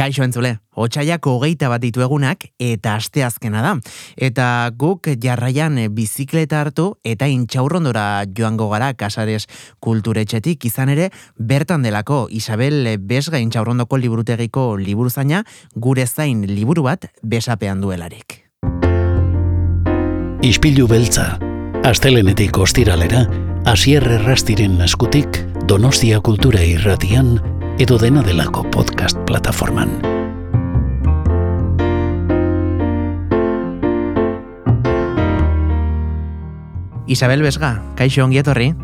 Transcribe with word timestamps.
Kaixo 0.00 0.22
entzule, 0.24 0.54
otxaiako 0.80 1.34
hogeita 1.36 1.68
bat 1.68 1.82
ditu 1.82 2.00
egunak 2.00 2.46
eta 2.56 2.94
asteazkena 2.96 3.60
da. 3.60 3.74
Eta 4.16 4.46
guk 4.80 5.10
jarraian 5.20 5.76
bizikleta 5.92 6.62
hartu 6.64 6.86
eta 7.04 7.28
intxaurrondora 7.28 8.24
joango 8.32 8.70
gara 8.70 8.94
kasares 8.96 9.44
kulturetxetik 9.84 10.64
izan 10.64 10.94
ere 10.96 11.10
bertan 11.36 11.84
delako 11.84 12.22
Isabel 12.32 12.96
Besga 12.96 13.44
intxaurrondoko 13.44 14.00
liburutegiko 14.00 14.78
liburuzaina 14.80 15.44
gure 15.76 16.06
zain 16.06 16.46
liburu 16.48 16.88
bat 16.88 17.04
besapean 17.20 17.84
duelarik. 17.84 18.40
Ispilu 20.40 20.88
beltza, 20.88 21.34
astelenetik 21.84 22.56
ostiralera, 22.56 23.26
asierre 23.68 24.16
rastiren 24.24 24.80
naskutik, 24.80 25.44
donostia 25.68 26.24
kultura 26.24 26.64
irratian, 26.64 27.36
edo 27.80 27.96
dena 27.96 28.20
delako 28.20 28.60
podcast 28.68 29.16
plataforman. 29.24 29.88
Isabel 37.06 37.40
Vesga, 37.40 37.70
kaixo 37.96 38.26
ongi 38.26 38.42
etorri? 38.42 38.74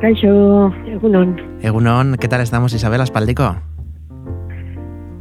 Kaixo, 0.00 0.72
egunon. 0.88 1.36
Egunon, 1.60 2.16
¿qué 2.16 2.28
tal 2.32 2.40
estamos 2.40 2.72
Isabel 2.72 3.02
Aspaldico? 3.02 3.56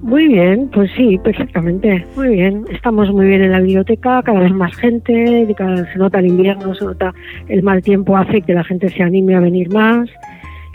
Muy 0.02 0.30
bien, 0.30 0.70
pues 0.74 0.90
sí, 0.96 1.20
perfectamente, 1.22 2.08
muy 2.16 2.30
bien. 2.30 2.64
Estamos 2.72 3.12
muy 3.12 3.28
bien 3.28 3.44
en 3.44 3.52
la 3.52 3.60
biblioteca, 3.60 4.24
cada 4.24 4.40
vez 4.40 4.54
más 4.54 4.74
gente, 4.78 5.46
cada, 5.58 5.92
se 5.92 6.00
nota 6.00 6.20
el 6.20 6.28
invierno, 6.28 6.74
se 6.74 6.86
nota 6.86 7.14
el 7.50 7.64
mal 7.64 7.82
tiempo, 7.82 8.16
hace 8.16 8.42
que 8.42 8.54
la 8.54 8.64
gente 8.64 8.88
se 8.88 9.04
anime 9.04 9.36
a 9.36 9.42
venir 9.42 9.70
más. 9.74 10.10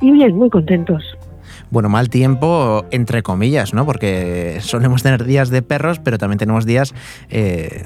Y 0.03 0.11
bien, 0.11 0.37
muy 0.37 0.51
contentos 0.51 1.14
bueno, 1.75 1.89
mal 1.89 2.09
tiempo 2.09 2.87
entre 2.93 3.25
comillas, 3.25 3.75
¿no? 3.75 3.85
Porque 3.85 4.59
solemos 4.61 5.03
tener 5.03 5.25
días 5.25 5.51
de 5.51 5.61
perros, 5.61 5.99
pero 5.99 6.17
también 6.19 6.39
tenemos 6.39 6.65
días... 6.65 6.95
Eh, 7.29 7.85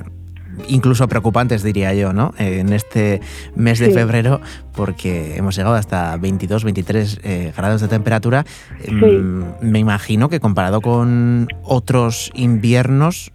incluso 0.66 1.06
preocupantes, 1.08 1.62
diría 1.62 1.95
yo, 1.95 2.12
¿no? 2.12 2.34
En 2.36 2.72
este 2.72 3.20
mes 3.55 3.78
de 3.78 3.91
febrero, 3.91 4.41
porque 4.75 5.36
hemos 5.36 5.56
llegado 5.56 5.77
hasta 5.77 6.17
22, 6.17 6.64
23 6.64 7.20
eh, 7.22 7.53
grados 7.56 7.80
de 7.80 7.89
temperatura. 7.89 8.45
Mm, 8.91 9.42
me 9.62 9.78
imagino 9.78 10.28
que 10.28 10.41
comparado 10.41 10.80
con 10.80 11.47
otros 11.62 12.33
inviernos, 12.34 13.33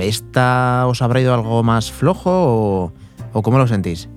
¿esta 0.00 0.86
os 0.86 1.00
habrá 1.02 1.22
ido 1.22 1.32
algo 1.32 1.62
más 1.62 1.90
flojo 1.90 2.30
o, 2.30 2.92
o 3.32 3.42
cómo 3.42 3.58
lo 3.58 3.66
sentís? 3.66 4.10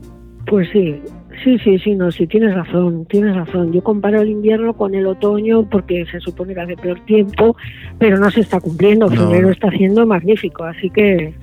Pues 0.45 0.67
sí, 0.73 1.01
Sí, 1.43 1.57
sí, 1.59 1.77
sí, 1.79 1.95
no, 1.95 2.09
sí, 2.09 2.25
tienes 2.25 2.53
razón, 2.55 3.05
tienes 3.05 3.35
razón. 3.35 3.73
Yo 3.73 3.83
comparo 3.83 4.21
el 4.21 4.29
invierno 4.29 4.73
con 4.73 4.95
el 4.95 5.05
otoño 5.05 5.67
porque 5.69 6.05
se 6.05 6.19
supone 6.21 6.53
que 6.53 6.61
hace 6.61 6.77
peor 6.77 6.99
tiempo, 7.01 7.57
pero 7.99 8.17
no 8.17 8.31
se 8.31 8.41
está 8.41 8.61
cumpliendo. 8.61 9.09
Febrero 9.09 9.49
está 9.49 9.67
haciendo 9.67 10.05
magnífico, 10.05 10.63
así 10.63 10.89
que 10.89 11.33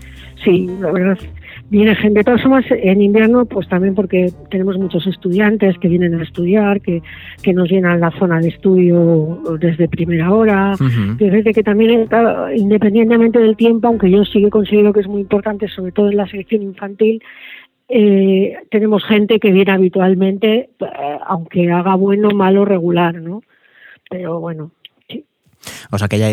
sí, 0.42 0.70
la 0.80 0.90
verdad, 0.90 1.18
viene 1.68 1.94
gente. 1.96 2.20
De 2.20 2.24
todas 2.24 2.42
formas, 2.42 2.64
en 2.70 3.02
invierno, 3.02 3.44
pues 3.44 3.68
también 3.68 3.94
porque 3.94 4.32
tenemos 4.50 4.78
muchos 4.78 5.06
estudiantes 5.06 5.78
que 5.78 5.88
vienen 5.88 6.14
a 6.14 6.22
estudiar, 6.22 6.80
que, 6.80 7.02
que 7.42 7.52
nos 7.52 7.70
llenan 7.70 8.00
la 8.00 8.10
zona 8.12 8.40
de 8.40 8.48
estudio 8.48 9.38
desde 9.58 9.86
primera 9.88 10.32
hora. 10.32 10.74
que 11.18 11.52
que 11.52 11.62
también, 11.62 12.08
independientemente 12.56 13.38
del 13.38 13.56
tiempo, 13.56 13.88
aunque 13.88 14.10
yo 14.10 14.24
sí 14.24 14.42
que 14.42 14.50
considero 14.50 14.92
que 14.92 15.00
es 15.00 15.08
muy 15.08 15.20
importante, 15.20 15.68
sobre 15.68 15.92
todo 15.92 16.10
en 16.10 16.16
la 16.16 16.26
selección 16.26 16.62
infantil, 16.62 17.22
eh, 17.90 18.56
tenemos 18.70 19.04
gente 19.04 19.40
que 19.40 19.52
viene 19.52 19.72
habitualmente, 19.72 20.70
eh, 20.80 21.18
aunque 21.26 21.70
haga 21.70 21.96
bueno, 21.96 22.30
malo, 22.30 22.64
regular, 22.64 23.16
¿no? 23.16 23.42
Pero 24.08 24.40
bueno, 24.40 24.70
o 25.90 25.98
sea 25.98 26.08
que 26.08 26.18
ya 26.18 26.32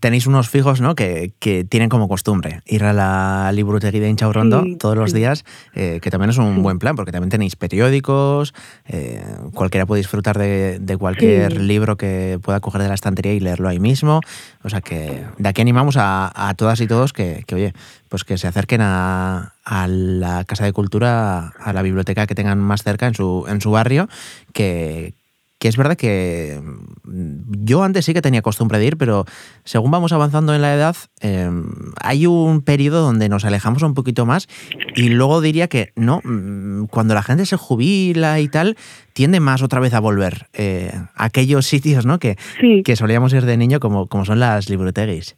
tenéis 0.00 0.26
unos 0.26 0.48
fijos, 0.48 0.80
¿no? 0.80 0.94
Que, 0.94 1.32
tienen 1.68 1.88
como 1.88 2.08
costumbre 2.08 2.60
ir 2.66 2.84
a 2.84 2.92
la 2.92 3.50
librutería 3.52 4.00
de 4.00 4.08
Inchaurrondo 4.08 4.64
todos 4.78 4.96
los 4.96 5.12
días, 5.12 5.44
eh, 5.74 5.98
que 6.02 6.10
también 6.10 6.30
es 6.30 6.38
un 6.38 6.62
buen 6.62 6.78
plan, 6.78 6.96
porque 6.96 7.12
también 7.12 7.30
tenéis 7.30 7.56
periódicos, 7.56 8.54
eh, 8.86 9.22
cualquiera 9.52 9.86
puede 9.86 10.00
disfrutar 10.00 10.38
de, 10.38 10.96
cualquier 10.98 11.60
libro 11.60 11.96
que 11.96 12.38
pueda 12.42 12.60
coger 12.60 12.82
de 12.82 12.88
la 12.88 12.94
estantería 12.94 13.34
y 13.34 13.40
leerlo 13.40 13.68
ahí 13.68 13.78
mismo. 13.78 14.20
O 14.62 14.70
sea 14.70 14.80
que 14.80 15.24
de 15.38 15.48
aquí 15.48 15.60
animamos 15.60 15.96
a, 15.98 16.54
todas 16.56 16.80
y 16.80 16.86
todos 16.86 17.12
que, 17.12 17.44
oye, 17.52 17.74
pues 18.08 18.24
que 18.24 18.38
se 18.38 18.46
acerquen 18.46 18.80
a, 18.80 19.54
a, 19.64 19.88
la 19.88 20.44
Casa 20.44 20.64
de 20.64 20.72
Cultura, 20.72 21.52
a 21.58 21.72
la 21.72 21.82
biblioteca 21.82 22.26
que 22.26 22.34
tengan 22.34 22.58
más 22.58 22.82
cerca 22.82 23.06
en 23.06 23.14
su, 23.14 23.44
en 23.48 23.60
su 23.60 23.70
barrio, 23.70 24.08
que, 24.52 25.14
que 25.58 25.68
es 25.68 25.76
verdad 25.76 25.96
que 25.96 26.60
mm, 27.04 27.64
yo 27.64 27.82
antes 27.82 28.04
sí 28.04 28.14
que 28.14 28.22
tenía 28.22 28.42
costumbre 28.42 28.78
de 28.78 28.86
ir, 28.86 28.96
pero 28.96 29.24
según 29.64 29.90
vamos 29.90 30.12
avanzando 30.12 30.54
en 30.54 30.62
la 30.62 30.74
edad, 30.74 30.96
em, 31.20 31.64
hay 32.00 32.26
un 32.26 32.62
periodo 32.62 33.02
donde 33.02 33.28
nos 33.28 33.44
alejamos 33.44 33.82
un 33.82 33.94
poquito 33.94 34.26
más 34.26 34.48
y 34.94 35.08
luego 35.08 35.40
diría 35.40 35.68
que 35.68 35.92
no, 35.96 36.20
mm, 36.24 36.86
cuando 36.86 37.14
la 37.14 37.22
gente 37.22 37.46
se 37.46 37.56
jubila 37.56 38.40
y 38.40 38.48
tal, 38.48 38.76
tiende 39.12 39.40
más 39.40 39.62
otra 39.62 39.80
vez 39.80 39.94
a 39.94 40.00
volver 40.00 40.48
eh, 40.52 40.92
a 41.14 41.24
aquellos 41.24 41.66
sitios 41.66 42.06
¿no? 42.06 42.18
que, 42.18 42.36
que 42.84 42.96
solíamos 42.96 43.32
ir 43.32 43.44
de 43.44 43.56
niño 43.56 43.80
como, 43.80 44.06
como 44.06 44.24
son 44.24 44.40
las 44.40 44.68
libroteguis. 44.68 45.36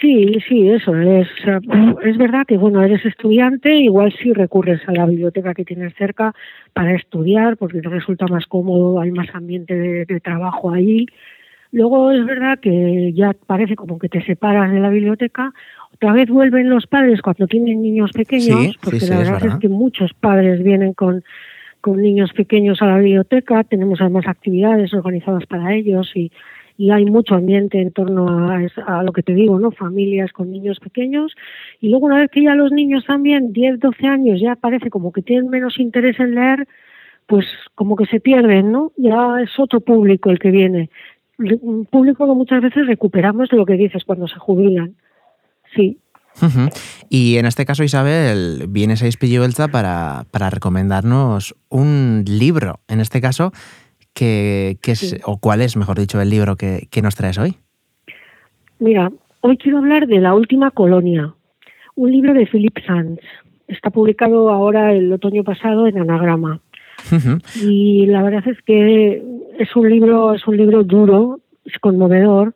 Sí, 0.00 0.38
sí, 0.48 0.68
eso 0.70 0.96
es. 0.96 1.28
es 2.04 2.16
verdad 2.16 2.46
que, 2.46 2.56
bueno, 2.56 2.82
eres 2.82 3.04
estudiante, 3.04 3.74
igual 3.74 4.14
sí 4.22 4.32
recurres 4.32 4.80
a 4.88 4.92
la 4.92 5.04
biblioteca 5.04 5.52
que 5.52 5.66
tienes 5.66 5.94
cerca 5.94 6.34
para 6.72 6.94
estudiar, 6.94 7.58
porque 7.58 7.82
te 7.82 7.90
resulta 7.90 8.26
más 8.26 8.46
cómodo, 8.46 8.98
hay 8.98 9.10
más 9.10 9.28
ambiente 9.34 9.74
de, 10.06 10.20
trabajo 10.20 10.72
ahí. 10.72 11.06
Luego 11.70 12.12
es 12.12 12.24
verdad 12.24 12.58
que 12.60 13.12
ya 13.12 13.34
parece 13.46 13.76
como 13.76 13.98
que 13.98 14.08
te 14.08 14.24
separas 14.24 14.72
de 14.72 14.80
la 14.80 14.88
biblioteca. 14.88 15.52
Otra 15.92 16.12
vez 16.12 16.30
vuelven 16.30 16.70
los 16.70 16.86
padres 16.86 17.20
cuando 17.20 17.46
tienen 17.46 17.82
niños 17.82 18.10
pequeños, 18.12 18.78
porque 18.82 19.06
la 19.06 19.18
verdad 19.18 19.46
es, 19.46 19.56
que 19.56 19.68
muchos 19.68 20.14
padres 20.14 20.62
vienen 20.62 20.94
con, 20.94 21.22
con 21.82 22.00
niños 22.00 22.32
pequeños 22.32 22.80
a 22.80 22.86
la 22.86 22.98
biblioteca. 22.98 23.64
Tenemos 23.64 24.00
además 24.00 24.26
actividades 24.28 24.94
organizadas 24.94 25.44
para 25.44 25.74
ellos 25.74 26.10
y 26.14 26.32
y 26.76 26.90
hay 26.90 27.04
mucho 27.04 27.34
ambiente 27.34 27.80
en 27.80 27.92
torno 27.92 28.50
a, 28.50 29.02
lo 29.02 29.12
que 29.12 29.22
te 29.22 29.34
digo, 29.34 29.58
¿no? 29.58 29.70
Familias 29.70 30.32
con 30.32 30.50
niños 30.50 30.80
pequeños 30.80 31.34
y 31.80 31.88
luego 31.88 32.06
una 32.06 32.18
vez 32.18 32.30
que 32.30 32.42
ya 32.42 32.54
los 32.54 32.72
niños 32.72 33.04
también, 33.06 33.52
10, 33.52 33.78
12 33.78 34.06
años, 34.06 34.40
ya 34.40 34.56
parece 34.56 34.90
como 34.90 35.12
que 35.12 35.22
tienen 35.22 35.50
menos 35.50 35.78
interés 35.78 36.18
en 36.18 36.34
leer, 36.34 36.66
pues 37.26 37.46
como 37.74 37.96
que 37.96 38.06
se 38.06 38.20
pierden, 38.20 38.72
¿no? 38.72 38.92
Ya 38.96 39.40
es 39.42 39.50
otro 39.58 39.80
público 39.80 40.30
el 40.30 40.38
que 40.38 40.50
viene. 40.50 40.90
Un 41.38 41.86
público 41.86 42.26
que 42.26 42.34
muchas 42.34 42.62
veces 42.62 42.86
recuperamos 42.86 43.48
de 43.48 43.56
lo 43.56 43.66
que 43.66 43.74
dices 43.74 44.04
cuando 44.04 44.28
se 44.28 44.38
jubilan. 44.38 44.94
Sí, 45.74 45.98
Y 47.08 47.36
en 47.36 47.46
este 47.46 47.64
caso, 47.64 47.84
Isabel, 47.84 48.66
viene 48.68 48.94
a 49.00 49.06
Ispillo 49.06 49.42
para, 49.70 50.26
para 50.30 50.50
recomendarnos 50.50 51.54
un 51.68 52.24
libro. 52.26 52.80
En 52.88 53.00
este 53.00 53.20
caso, 53.20 53.52
¿Qué, 54.14 54.78
es, 54.86 55.20
o 55.24 55.38
cuál 55.38 55.60
es, 55.60 55.76
mejor 55.76 55.98
dicho, 55.98 56.20
el 56.20 56.30
libro 56.30 56.56
que, 56.56 56.88
nos 57.02 57.16
traes 57.16 57.36
hoy? 57.36 57.56
Mira, 58.78 59.10
hoy 59.40 59.56
quiero 59.56 59.78
hablar 59.78 60.06
de 60.06 60.20
La 60.20 60.34
Última 60.34 60.70
Colonia, 60.70 61.34
un 61.96 62.12
libro 62.12 62.32
de 62.32 62.46
Philip 62.46 62.78
Sands. 62.86 63.20
Está 63.66 63.90
publicado 63.90 64.50
ahora 64.50 64.92
el 64.92 65.12
otoño 65.12 65.42
pasado 65.42 65.88
en 65.88 65.98
Anagrama. 65.98 66.60
Y 67.56 68.06
la 68.06 68.22
verdad 68.22 68.46
es 68.46 68.62
que 68.62 69.22
es 69.58 69.76
un 69.76 69.90
libro, 69.90 70.34
es 70.34 70.46
un 70.46 70.56
libro 70.56 70.84
duro, 70.84 71.40
es 71.64 71.78
conmovedor, 71.78 72.54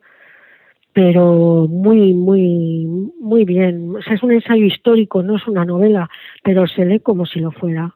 pero 0.93 1.67
muy, 1.69 2.13
muy, 2.13 3.11
muy 3.19 3.45
bien. 3.45 3.95
O 3.97 4.01
sea, 4.01 4.13
es 4.13 4.23
un 4.23 4.31
ensayo 4.31 4.65
histórico, 4.65 5.23
no 5.23 5.35
es 5.35 5.47
una 5.47 5.65
novela, 5.65 6.09
pero 6.43 6.67
se 6.67 6.85
lee 6.85 6.99
como 6.99 7.25
si 7.25 7.39
lo 7.39 7.51
fuera. 7.51 7.95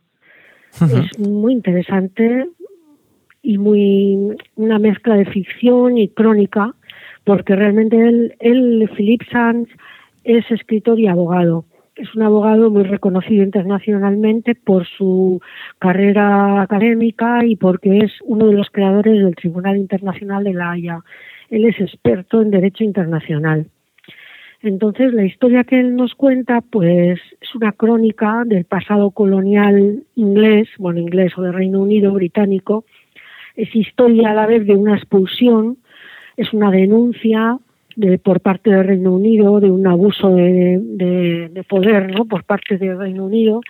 Es 0.82 1.20
muy 1.20 1.54
interesante, 1.54 2.48
y 3.44 3.58
muy 3.58 4.36
una 4.56 4.80
mezcla 4.80 5.16
de 5.16 5.26
ficción 5.26 5.98
y 5.98 6.08
crónica, 6.08 6.74
porque 7.26 7.56
realmente 7.56 7.98
él, 7.98 8.36
él 8.40 8.90
Philip 8.96 9.22
Sands, 9.32 9.70
es 10.24 10.50
escritor 10.50 11.00
y 11.00 11.08
abogado. 11.08 11.66
Es 11.96 12.16
un 12.16 12.24
abogado 12.24 12.72
muy 12.72 12.84
reconocido 12.84 13.44
internacionalmente 13.44 14.56
por 14.56 14.88
su 14.88 15.42
carrera 15.78 16.62
académica 16.62 17.46
y 17.46 17.56
porque 17.56 18.00
es 18.00 18.14
uno 18.24 18.48
de 18.48 18.54
los 18.54 18.72
creadores 18.72 19.24
del 19.24 19.36
Tribunal 19.36 19.78
Internacional 19.78 20.44
de 20.44 20.54
la 20.54 20.72
Haya. 20.72 21.00
Él 21.52 21.66
es 21.66 21.80
experto 21.80 22.42
en 22.42 22.50
derecho 22.50 22.84
internacional. 22.84 23.68
Entonces, 24.64 25.14
la 25.14 25.26
historia 25.26 25.66
que 25.66 25.78
él 25.78 25.98
nos 25.98 26.16
cuenta, 26.16 26.62
pues, 26.62 27.20
es 27.42 27.56
una 27.56 27.74
crónica 27.74 28.44
del 28.46 28.64
pasado 28.64 29.12
colonial 29.12 30.04
inglés, 30.16 30.70
bueno, 30.80 31.02
inglés 31.02 31.38
o 31.38 31.42
de 31.42 31.52
Reino 31.52 31.82
Unido, 31.82 32.14
británico, 32.14 32.86
es 33.56 33.76
historia 33.76 34.32
a 34.32 34.34
la 34.34 34.48
vez 34.48 34.66
de 34.66 34.76
una 34.76 34.96
expulsión, 34.96 35.78
es 36.38 36.54
una 36.54 36.72
denuncia 36.72 37.58
de, 37.96 38.18
por 38.18 38.40
parte 38.40 38.72
del 38.72 38.86
Reino 38.86 39.14
Unido 39.14 39.60
de 39.60 39.72
un 39.72 39.86
abuso 39.86 40.30
de, 40.30 40.80
de, 40.82 41.64
poder 41.64 42.12
¿no? 42.12 42.26
por 42.26 42.44
parte 42.44 42.78
del 42.78 42.98
Reino 42.98 43.26
Unido. 43.26 43.62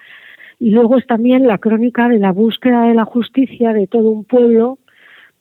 Y 0.59 0.71
luego 0.71 0.97
es 0.97 1.05
también 1.05 1.45
la 1.45 1.57
crónica 1.57 2.07
de 2.07 2.19
la 2.19 2.31
búsqueda 2.31 2.87
de 2.87 2.93
la 2.93 3.05
justicia 3.05 3.73
de 3.73 3.87
todo 3.87 4.09
un 4.09 4.23
pueblo 4.23 4.77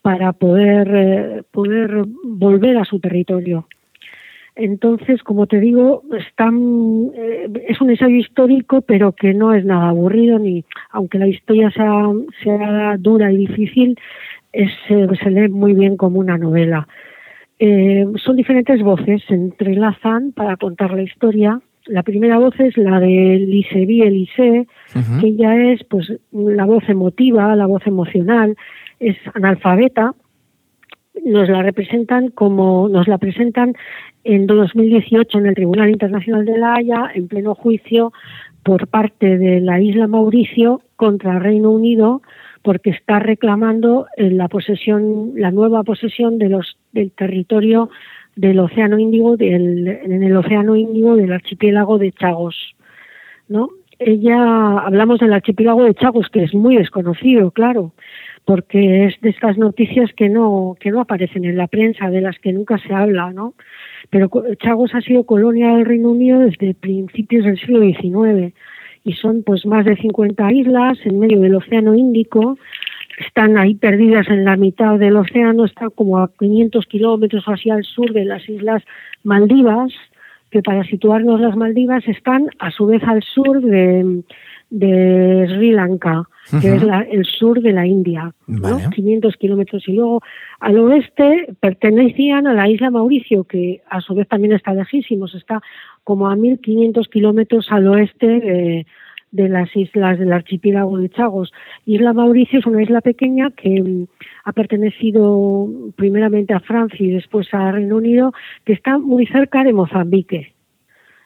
para 0.01 0.33
poder, 0.33 0.91
eh, 0.93 1.43
poder 1.53 2.05
volver 2.25 2.77
a 2.77 2.85
su 2.85 2.99
territorio. 2.99 3.69
Entonces, 4.55 5.23
como 5.23 5.47
te 5.47 5.61
digo, 5.61 6.03
eh, 6.13 7.49
es 7.69 7.81
un 7.81 7.91
ensayo 7.91 8.17
histórico, 8.17 8.83
pero 8.83 9.13
que 9.13 9.33
no 9.33 9.55
es 9.55 9.65
nada 9.65 9.89
aburrido, 9.89 10.39
ni 10.39 10.65
aunque 10.91 11.19
la 11.19 11.29
historia 11.29 11.71
sea, 11.71 12.11
sea 12.43 12.97
dura 12.99 13.33
y 13.33 13.39
difícil, 13.39 13.99
es, 14.53 14.71
se 14.87 15.31
lee 15.31 15.49
muy 15.49 15.73
bien 15.75 15.97
como 15.97 16.21
una 16.21 16.39
novela. 16.39 16.87
Eh, 17.59 18.07
son 18.17 18.37
diferentes 18.37 18.83
voces, 18.83 19.23
se 19.27 19.35
entrelazan 19.35 20.33
para 20.33 20.57
contar 20.57 20.93
la 20.93 21.03
historia. 21.03 21.61
La 21.87 22.03
primera 22.03 22.39
voz 22.39 22.59
es 22.61 22.77
la 22.77 23.01
de 23.01 23.39
Lisevi 23.39 24.03
Elise, 24.03 24.67
que 25.21 25.27
ella 25.27 25.73
es 25.73 25.83
pues 25.85 26.13
la 26.33 26.65
voz 26.65 26.89
emotiva, 26.89 27.55
la 27.57 27.67
voz 27.67 27.87
emocional, 27.87 28.57
es 29.01 29.17
analfabeta, 29.35 30.15
nos 31.25 31.49
la 31.49 31.63
representan 31.63 32.29
como 32.29 32.89
nos 32.89 33.09
la 33.09 33.19
presentan 33.19 33.75
en 34.25 34.47
2018 34.47 35.39
en 35.39 35.47
el 35.47 35.55
Tribunal 35.55 35.91
Internacional 35.91 36.45
de 36.45 36.59
la 36.59 36.75
Haya 36.75 37.11
en 37.15 37.29
pleno 37.29 37.55
juicio 37.55 38.13
por 38.63 38.87
parte 38.87 39.39
de 39.39 39.61
la 39.61 39.81
isla 39.81 40.07
Mauricio 40.07 40.83
contra 40.97 41.39
Reino 41.39 41.71
Unido 41.71 42.23
porque 42.63 42.91
está 42.91 43.19
reclamando 43.19 44.07
la 44.17 44.49
posesión 44.49 45.33
la 45.37 45.51
nueva 45.51 45.83
posesión 45.83 46.39
de 46.39 46.49
los 46.49 46.77
del 46.93 47.11
territorio 47.11 47.91
del 48.37 48.59
Océano 48.61 48.99
Índigo 48.99 49.37
del, 49.37 49.87
en 49.89 50.23
el 50.23 50.37
Océano 50.37 50.77
Índigo 50.77 51.17
del 51.17 51.33
archipiélago 51.33 51.99
de 51.99 52.13
Chagos, 52.13 52.75
¿no? 53.49 53.69
Ella 53.99 54.79
hablamos 54.79 55.21
del 55.21 55.33
archipiélago 55.33 55.85
de 55.85 55.95
Chagos 55.95 56.29
que 56.29 56.43
es 56.43 56.55
muy 56.55 56.77
desconocido, 56.77 57.51
claro, 57.51 57.93
porque 58.45 59.07
es 59.07 59.21
de 59.21 59.31
estas 59.31 59.59
noticias 59.59 60.13
que 60.15 60.29
no 60.29 60.77
que 60.81 60.91
no 60.91 61.01
aparecen 61.01 61.45
en 61.45 61.57
la 61.57 61.67
prensa, 61.67 62.11
de 62.11 62.21
las 62.21 62.39
que 62.39 62.53
nunca 62.53 62.79
se 62.79 62.95
habla, 62.95 63.33
¿no? 63.33 63.55
Pero 64.11 64.31
Chagos 64.61 64.95
ha 64.95 65.01
sido 65.01 65.25
colonia 65.25 65.77
del 65.77 65.87
Reino 65.87 66.11
Unido 66.11 66.41
desde 66.41 66.75
principios 66.75 67.45
del 67.45 67.59
siglo 67.59 67.81
XIX 67.81 68.55
y 69.05 69.15
son 69.15 69.43
pues 69.43 69.67
más 69.67 69.85
de 69.85 69.97
50 69.97 70.53
islas 70.53 70.99
en 71.05 71.19
medio 71.19 71.41
del 71.41 71.55
Océano 71.55 71.95
Índico. 71.95 72.59
Están 73.19 73.59
ahí 73.59 73.75
perdidas 73.75 74.29
en 74.29 74.45
la 74.45 74.57
mitad 74.57 74.99
del 74.99 75.17
océano, 75.17 75.65
están 75.65 75.91
como 75.91 76.19
a 76.19 76.31
500 76.39 76.87
kilómetros 76.87 77.45
hacia 77.45 77.75
el 77.75 77.85
sur 77.85 78.13
de 78.13 78.25
las 78.25 78.49
islas 78.49 78.83
Maldivas, 79.23 79.93
que 80.51 80.63
para 80.63 80.85
situarnos 80.85 81.41
las 81.41 81.57
Maldivas 81.57 82.07
están 82.09 82.49
a 82.59 82.71
su 82.71 82.87
vez 82.87 83.03
al 83.05 83.23
sur 83.23 83.61
de, 83.61 84.23
de 84.73 85.47
Sri 85.49 85.71
Lanka 85.73 86.27
que 86.61 86.75
es 86.75 86.83
el 87.11 87.25
sur 87.25 87.61
de 87.61 87.73
la 87.73 87.87
India, 87.87 88.35
500 88.47 89.37
kilómetros. 89.37 89.87
Y 89.89 89.93
luego 89.93 90.21
al 90.61 90.79
oeste 90.79 91.55
pertenecían 91.61 92.47
a 92.47 92.53
la 92.53 92.69
isla 92.69 92.91
Mauricio, 92.91 93.45
que 93.45 93.83
a 93.89 94.01
su 94.01 94.15
vez 94.15 94.29
también 94.29 94.53
está 94.53 94.75
lejísimos, 94.75 95.35
está 95.35 95.61
como 96.05 96.29
a 96.29 96.37
1.500 96.37 97.09
kilómetros 97.09 97.71
al 97.71 97.87
oeste 97.87 98.27
de, 98.27 98.87
de 99.31 99.49
las 99.49 99.75
islas 99.77 100.19
del 100.19 100.33
archipiélago 100.33 100.99
de 100.99 101.11
Chagos. 101.11 101.53
Isla 101.87 102.13
Mauricio 102.13 102.59
es 102.59 102.67
una 102.67 102.83
isla 102.83 103.01
pequeña 103.01 103.51
que 103.51 103.81
mm, 103.81 104.07
ha 104.45 104.53
pertenecido 104.53 105.69
primeramente 105.97 106.55
a 106.55 106.61
Francia 106.61 107.07
y 107.07 107.11
después 107.11 107.53
a 107.55 107.73
Reino 107.73 107.97
Unido, 107.97 108.33
que 108.65 108.73
está 108.73 108.99
muy 108.99 109.27
cerca 109.27 109.63
de 109.65 109.73
Mozambique, 109.73 110.55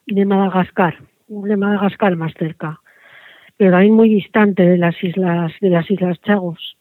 de 0.06 0.24
Madagascar, 0.24 0.98
de 1.26 1.56
Madagascar 1.56 2.16
más 2.16 2.34
cerca 2.34 2.80
pero 3.56 3.72
también 3.72 3.94
muy 3.94 4.08
distante 4.08 4.64
de 4.64 4.78
las 4.78 5.02
islas 5.02 5.52
de 5.60 5.70
las 5.70 5.90
islas 5.90 6.20
Chagos. 6.22 6.76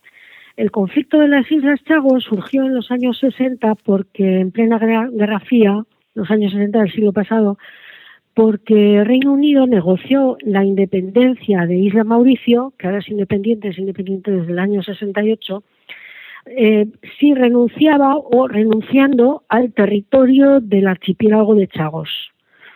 El 0.58 0.72
conflicto 0.72 1.20
de 1.20 1.28
las 1.28 1.52
islas 1.52 1.84
Chagos 1.84 2.24
surgió 2.24 2.66
en 2.66 2.76
los 2.76 2.92
años 2.92 3.20
60 3.20 3.76
porque 3.84 4.40
en 4.40 4.52
plena 4.52 4.80
guerra 4.80 5.40
fría, 5.40 5.84
los 6.14 6.32
años 6.32 6.54
60 6.54 6.80
del 6.80 6.92
siglo 6.92 7.12
pasado, 7.12 7.58
porque 8.34 9.04
Reino 9.06 9.32
Unido 9.32 9.66
negoció 9.66 10.38
la 10.42 10.64
independencia 10.66 11.66
de 11.66 11.76
Isla 11.76 12.04
Mauricio, 12.04 12.74
que 12.78 12.88
ahora 12.88 13.00
es 13.00 13.10
independiente, 13.10 13.70
es 13.70 13.80
independiente 13.80 14.32
desde 14.32 14.52
el 14.52 14.60
año 14.60 14.84
68, 14.84 15.64
eh, 16.48 16.88
si 17.18 17.34
renunciaba 17.34 18.18
o 18.18 18.48
renunciando 18.48 19.44
al 19.50 19.74
territorio 19.74 20.60
del 20.60 20.88
archipiélago 20.88 21.56
de 21.56 21.68
Chagos. 21.68 22.10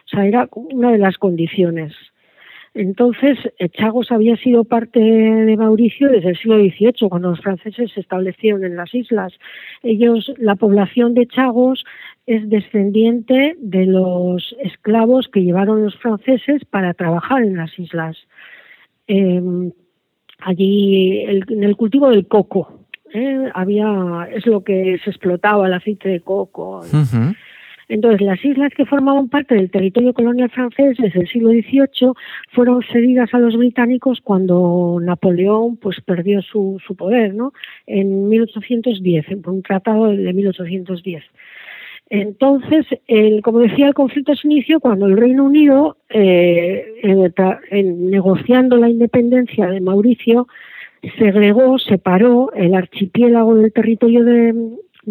O 0.05 0.07
sea, 0.07 0.25
era 0.25 0.47
una 0.51 0.91
de 0.91 0.97
las 0.97 1.17
condiciones. 1.17 1.93
Entonces, 2.73 3.37
Chagos 3.73 4.11
había 4.11 4.37
sido 4.37 4.63
parte 4.63 4.99
de 4.99 5.57
Mauricio 5.57 6.09
desde 6.09 6.29
el 6.29 6.37
siglo 6.37 6.57
XVIII, 6.57 7.09
cuando 7.09 7.31
los 7.31 7.41
franceses 7.41 7.91
se 7.91 7.99
establecieron 7.99 8.63
en 8.63 8.75
las 8.75 8.93
islas. 8.93 9.33
Ellos, 9.81 10.31
la 10.37 10.55
población 10.55 11.13
de 11.13 11.27
Chagos 11.27 11.83
es 12.27 12.47
descendiente 12.47 13.55
de 13.59 13.85
los 13.85 14.55
esclavos 14.61 15.27
que 15.27 15.43
llevaron 15.43 15.83
los 15.83 15.95
franceses 15.97 16.63
para 16.65 16.93
trabajar 16.93 17.41
en 17.41 17.57
las 17.57 17.77
islas. 17.79 18.17
Em, 19.07 19.71
allí, 20.39 21.21
en 21.21 21.63
el 21.63 21.75
cultivo 21.75 22.11
del 22.11 22.27
coco, 22.27 22.85
¿eh? 23.13 23.49
había, 23.53 24.27
es 24.31 24.45
lo 24.45 24.63
que 24.63 24.99
se 25.03 25.09
explotaba, 25.09 25.67
el 25.67 25.73
aceite 25.73 26.09
de 26.09 26.21
coco. 26.21 26.81
Entonces, 27.89 28.21
las 28.21 28.43
islas 28.45 28.71
que 28.75 28.85
formaban 28.85 29.29
parte 29.29 29.55
del 29.55 29.71
territorio 29.71 30.13
colonial 30.13 30.49
francés 30.51 30.95
desde 30.97 31.21
el 31.21 31.27
siglo 31.27 31.49
XVIII 31.49 32.13
fueron 32.51 32.83
cedidas 32.83 33.33
a 33.33 33.39
los 33.39 33.57
británicos 33.57 34.21
cuando 34.21 34.99
Napoleón 35.01 35.77
pues 35.77 35.99
perdió 36.01 36.43
su, 36.43 36.79
su 36.85 36.95
poder, 36.95 37.33
¿no? 37.33 37.51
En 37.87 38.29
1810, 38.29 39.29
en 39.29 39.41
un 39.43 39.63
tratado 39.63 40.07
de 40.07 40.33
1810. 40.33 41.23
Entonces, 42.11 42.85
el, 43.07 43.41
como 43.41 43.59
decía, 43.59 43.87
el 43.87 43.93
conflicto 43.95 44.35
se 44.35 44.47
inició 44.47 44.79
cuando 44.79 45.07
el 45.07 45.17
Reino 45.17 45.45
Unido, 45.45 45.97
eh, 46.09 46.85
negociando 47.73 48.77
la 48.77 48.89
independencia 48.89 49.67
de 49.67 49.81
Mauricio, 49.81 50.47
segregó, 51.17 51.79
separó 51.79 52.51
el 52.53 52.75
archipiélago 52.75 53.55
del 53.55 53.71
territorio 53.71 54.23
de, 54.23 54.53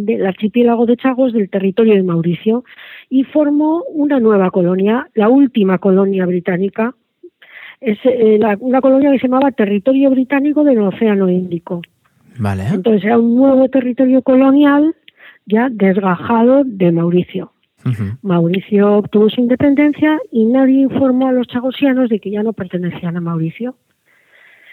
del 0.05 0.27
archipiélago 0.27 0.87
de 0.87 0.97
Chagos 0.97 1.33
del 1.33 1.51
territorio 1.51 1.95
de 1.95 2.03
Mauricio 2.03 2.65
y 3.09 3.25
formó 3.25 3.83
una 3.93 4.21
nueva 4.21 4.51
colonia, 4.51 5.09
la 5.15 5.29
última 5.29 5.79
colonia 5.79 6.27
británica, 6.27 6.95
es 7.81 7.99
eh, 8.05 8.41
una 8.61 8.81
colonia 8.81 9.13
que 9.13 9.19
se 9.19 9.29
llamaba 9.29 9.53
Territorio 9.53 10.11
Británico 10.11 10.65
del 10.65 10.81
Océano 10.81 11.29
Índico. 11.29 11.83
Vale. 12.39 12.65
Entonces 12.73 13.05
era 13.05 13.19
un 13.19 13.37
nuevo 13.37 13.69
territorio 13.69 14.23
colonial 14.23 14.95
ya 15.47 15.69
desgajado 15.71 16.63
de 16.65 16.93
Mauricio. 16.93 17.53
Mauricio 18.23 18.99
obtuvo 18.99 19.31
su 19.31 19.41
independencia 19.41 20.19
y 20.31 20.45
nadie 20.45 20.83
informó 20.83 21.29
a 21.29 21.33
los 21.33 21.47
chagosianos 21.47 22.11
de 22.11 22.21
que 22.21 22.31
ya 22.31 22.43
no 22.43 22.53
pertenecían 22.53 23.17
a 23.17 23.21
Mauricio. 23.21 23.77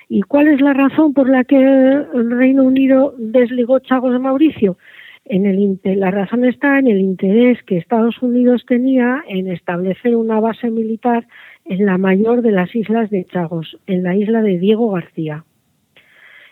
¿Y 0.09 0.21
cuál 0.23 0.49
es 0.49 0.59
la 0.59 0.73
razón 0.73 1.13
por 1.13 1.29
la 1.29 1.45
que 1.45 1.57
el 1.57 2.31
Reino 2.31 2.63
Unido 2.63 3.15
desligó 3.17 3.79
Chagos 3.79 4.11
de 4.11 4.19
Mauricio? 4.19 4.77
En 5.25 5.47
el, 5.47 5.79
la 5.99 6.11
razón 6.11 6.45
está 6.45 6.77
en 6.77 6.87
el 6.87 6.99
interés 6.99 7.61
que 7.63 7.77
Estados 7.77 8.21
Unidos 8.21 8.63
tenía 8.67 9.23
en 9.27 9.47
establecer 9.47 10.15
una 10.15 10.39
base 10.39 10.69
militar 10.69 11.27
en 11.65 11.85
la 11.87 11.97
mayor 11.97 12.43
de 12.43 12.51
las 12.51 12.75
islas 12.75 13.09
de 13.09 13.25
Chagos, 13.25 13.77
en 13.87 14.03
la 14.03 14.15
isla 14.15 14.43
de 14.43 14.59
Diego 14.59 14.91
García. 14.91 15.43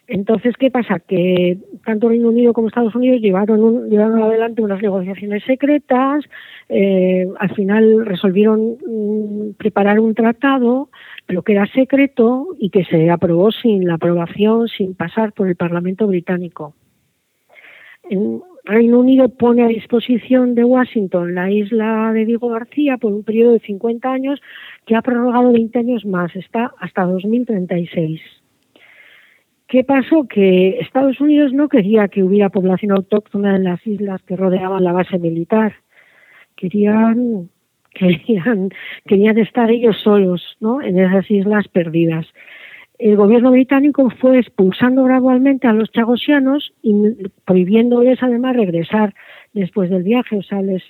Entonces, 0.08 0.56
¿qué 0.58 0.70
pasa? 0.70 1.00
Que 1.00 1.58
tanto 1.86 2.10
Reino 2.10 2.30
Unido 2.30 2.52
como 2.52 2.68
Estados 2.68 2.94
Unidos 2.94 3.22
llevaron, 3.22 3.90
llevaron 3.90 4.22
adelante 4.22 4.62
unas 4.62 4.82
negociaciones 4.82 5.44
secretas, 5.46 6.26
eh, 6.68 7.28
al 7.40 7.56
final 7.56 8.06
resolvieron 8.06 8.78
mm, 8.86 9.54
preparar 9.58 10.00
un 10.00 10.14
tratado, 10.14 10.90
pero 11.26 11.44
que 11.44 11.54
era 11.54 11.68
secreto 11.68 12.48
y 12.60 12.70
que 12.70 12.84
se 12.84 13.10
aprobó 13.12 13.52
sin 13.52 13.88
la 13.88 13.94
aprobación, 13.94 14.68
sin 14.68 14.94
pasar 14.94 15.32
por 15.32 15.48
el 15.48 15.56
Parlamento 15.56 16.06
británico. 16.08 16.74
Reino 18.66 19.00
Unido 19.00 19.28
pone 19.28 19.62
a 19.64 19.68
disposición 19.68 20.56
de 20.56 20.64
Washington 20.64 21.36
la 21.36 21.52
isla 21.52 22.14
de 22.14 22.26
Diego 22.26 22.48
García 22.48 22.98
por 22.98 23.12
un 23.12 23.24
periodo 23.24 23.52
de 23.54 23.60
50 23.60 24.10
años 24.10 24.42
que 24.86 24.96
ha 24.96 25.02
prorrogado 25.02 25.52
20 25.52 25.80
años 25.80 26.06
más, 26.06 26.34
está 26.36 26.74
hasta 26.80 27.04
2036. 27.04 28.22
¿Qué 29.68 29.84
pasó? 29.84 30.28
Que 30.28 30.80
Estados 30.80 31.20
Unidos 31.20 31.52
no 31.52 31.68
quería 31.68 32.08
que 32.08 32.24
hubiera 32.24 32.50
población 32.50 32.92
autóctona 32.92 33.58
en 33.58 33.66
las 33.66 33.86
islas 33.86 34.22
que 34.24 34.38
rodeaban 34.38 34.84
la 34.84 34.94
base 34.94 35.20
militar. 35.20 35.74
Querían, 36.56 37.50
querían, 37.94 38.70
querían 39.06 39.38
estar 39.40 39.72
ellos 39.72 39.98
solos, 40.02 40.56
¿no? 40.62 40.82
En 40.82 41.00
esas 41.00 41.30
islas 41.30 41.68
perdidas 41.68 42.28
el 43.00 43.16
gobierno 43.18 43.52
británico 43.52 44.10
fue 44.22 44.40
expulsando 44.40 45.04
gradualmente 45.04 45.68
a 45.68 45.74
los 45.74 45.92
chagosianos 45.92 46.74
y 46.82 46.94
prohibiéndoles 47.44 48.22
además 48.22 48.56
regresar 48.56 49.16
después 49.54 49.90
del 49.90 50.04
viaje. 50.04 50.38
O 50.38 50.44
sea, 50.44 50.62
les, 50.62 50.84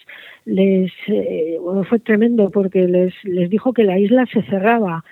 les 0.45 0.91
eh, 1.07 1.57
fue 1.87 1.99
tremendo 1.99 2.49
porque 2.49 2.87
les, 2.87 3.13
les 3.23 3.49
dijo 3.49 3.73
que 3.73 3.83
la 3.83 3.97
isla 3.97 4.25
se 4.31 4.41
cerraba. 4.43 5.03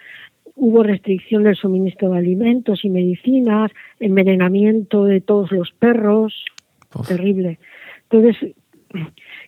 Hubo 0.56 0.84
restricción 0.84 1.44
del 1.44 1.56
suministro 1.56 2.10
de 2.12 2.18
alimentos 2.18 2.84
y 2.84 2.90
medicinas, 2.90 3.72
envenenamiento 4.00 5.06
de 5.06 5.22
todos 5.22 5.52
los 5.52 5.72
perros. 5.72 6.46
terrible. 7.08 7.58
Entonces, 8.10 8.54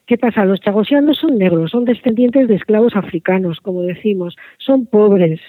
¿qué 0.05 0.17
pasa? 0.17 0.45
Los 0.45 0.61
chagosianos 0.61 1.17
son 1.17 1.37
negros, 1.37 1.71
son 1.71 1.83
descendientes 1.83 2.47
de 2.47 2.55
esclavos 2.55 2.95
africanos, 2.95 3.59
como 3.59 3.81
decimos, 3.81 4.37
son 4.57 4.85
pobres. 4.85 5.41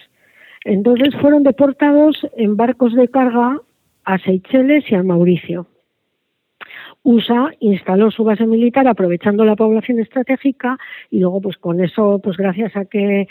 Entonces 0.64 1.14
fueron 1.21 1.42
deportados 1.42 2.26
en 2.37 2.56
barcos 2.56 2.94
de 2.94 3.09
carga 3.09 3.61
a 4.04 4.18
Seychelles 4.18 4.90
y 4.90 4.94
a 4.94 5.02
Mauricio. 5.02 5.66
USA 7.02 7.50
instaló 7.61 8.11
su 8.11 8.25
base 8.25 8.47
militar 8.47 8.88
aprovechando 8.88 9.44
la 9.44 9.56
población 9.56 10.00
estratégica 10.00 10.78
y 11.11 11.21
luego 11.21 11.42
pues 11.42 11.59
con 11.59 11.85
eso 11.85 12.18
pues 12.23 12.38
gracias 12.38 12.75
a 12.76 12.87
que 12.87 13.28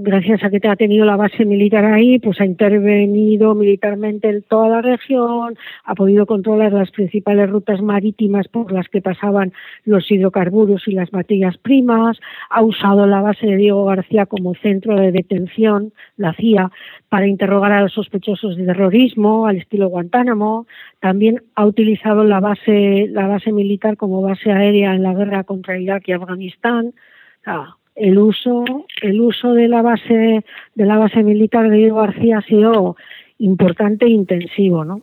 gracias 0.00 0.44
a 0.44 0.50
que 0.50 0.68
ha 0.68 0.76
tenido 0.76 1.06
la 1.06 1.16
base 1.16 1.44
militar 1.44 1.84
ahí 1.84 2.18
pues 2.18 2.40
ha 2.40 2.44
intervenido 2.44 3.54
militarmente 3.54 4.28
en 4.28 4.42
toda 4.42 4.68
la 4.68 4.82
región 4.82 5.56
ha 5.84 5.94
podido 5.94 6.26
controlar 6.26 6.72
las 6.72 6.90
principales 6.90 7.48
rutas 7.48 7.80
marítimas 7.80 8.46
por 8.48 8.70
las 8.72 8.88
que 8.88 9.00
pasaban 9.00 9.52
los 9.84 10.10
hidrocarburos 10.10 10.86
y 10.86 10.92
las 10.92 11.12
materias 11.12 11.56
primas 11.56 12.18
ha 12.50 12.62
usado 12.62 13.06
la 13.06 13.22
base 13.22 13.46
de 13.46 13.56
Diego 13.56 13.86
García 13.86 14.26
como 14.26 14.54
centro 14.54 14.96
de 14.96 15.12
detención 15.12 15.92
la 16.16 16.34
CIA 16.34 16.70
para 17.08 17.26
interrogar 17.26 17.72
a 17.72 17.80
los 17.80 17.94
sospechosos 17.94 18.56
de 18.56 18.66
terrorismo 18.66 19.46
al 19.46 19.56
estilo 19.56 19.88
Guantánamo 19.88 20.66
también 21.00 21.42
ha 21.54 21.64
utilizado 21.64 22.24
la 22.24 22.40
base, 22.40 23.06
la 23.10 23.26
base 23.26 23.52
militar 23.52 23.96
como 23.96 24.20
base 24.20 24.50
aérea 24.50 24.94
en 24.94 25.02
la 25.02 25.14
guerra 25.14 25.44
contra 25.44 25.78
Irak 25.78 26.08
y 26.08 26.12
Afganistán. 26.12 26.92
El 27.98 28.18
uso, 28.18 28.64
el 29.02 29.20
uso 29.20 29.54
de 29.54 29.68
la 29.68 29.82
base, 29.82 30.44
de 30.74 30.86
la 30.86 30.98
base 30.98 31.22
militar 31.22 31.68
de 31.68 31.76
Diego 31.76 31.98
García 31.98 32.38
ha 32.38 32.42
sido 32.42 32.96
importante 33.38 34.06
e 34.06 34.10
intensivo, 34.10 34.84
¿no? 34.84 35.02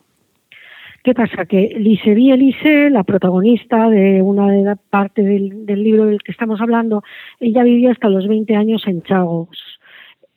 ¿Qué 1.03 1.13
pasa? 1.13 1.45
Que 1.45 1.75
Lise 1.77 2.13
Elise, 2.13 2.89
la 2.89 3.03
protagonista 3.03 3.89
de 3.89 4.23
una 4.23 4.51
de 4.51 4.63
las 4.63 4.79
partes 4.79 5.23
del, 5.23 5.65
del 5.65 5.83
libro 5.83 6.07
del 6.07 6.23
que 6.23 6.31
estamos 6.31 6.59
hablando, 6.61 7.03
ella 7.39 7.63
vivió 7.63 7.91
hasta 7.91 8.09
los 8.09 8.27
20 8.27 8.55
años 8.55 8.87
en 8.87 9.03
Chagos, 9.03 9.75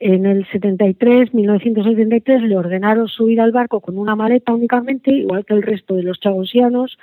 en 0.00 0.26
el 0.26 0.46
73, 0.46 1.34
1973, 1.34 2.42
le 2.42 2.56
ordenaron 2.56 3.08
subir 3.08 3.40
al 3.40 3.50
barco 3.50 3.80
con 3.80 3.98
una 3.98 4.14
maleta 4.14 4.52
únicamente, 4.52 5.10
igual 5.10 5.44
que 5.44 5.54
el 5.54 5.62
resto 5.62 5.94
de 5.94 6.04
los 6.04 6.20
chagosianos, 6.20 6.98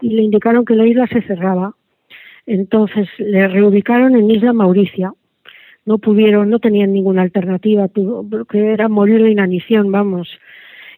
y 0.00 0.10
le 0.10 0.22
indicaron 0.22 0.64
que 0.64 0.74
la 0.74 0.86
isla 0.86 1.06
se 1.06 1.22
cerraba. 1.22 1.74
Entonces 2.46 3.08
le 3.18 3.48
reubicaron 3.48 4.16
en 4.16 4.30
Isla 4.30 4.52
Mauricia. 4.52 5.12
No 5.86 5.98
pudieron, 5.98 6.48
no 6.50 6.58
tenían 6.60 6.92
ninguna 6.92 7.22
alternativa, 7.22 7.88
que 8.50 8.72
era 8.72 8.88
morir 8.88 9.22
de 9.22 9.30
inanición, 9.30 9.92
vamos. 9.92 10.28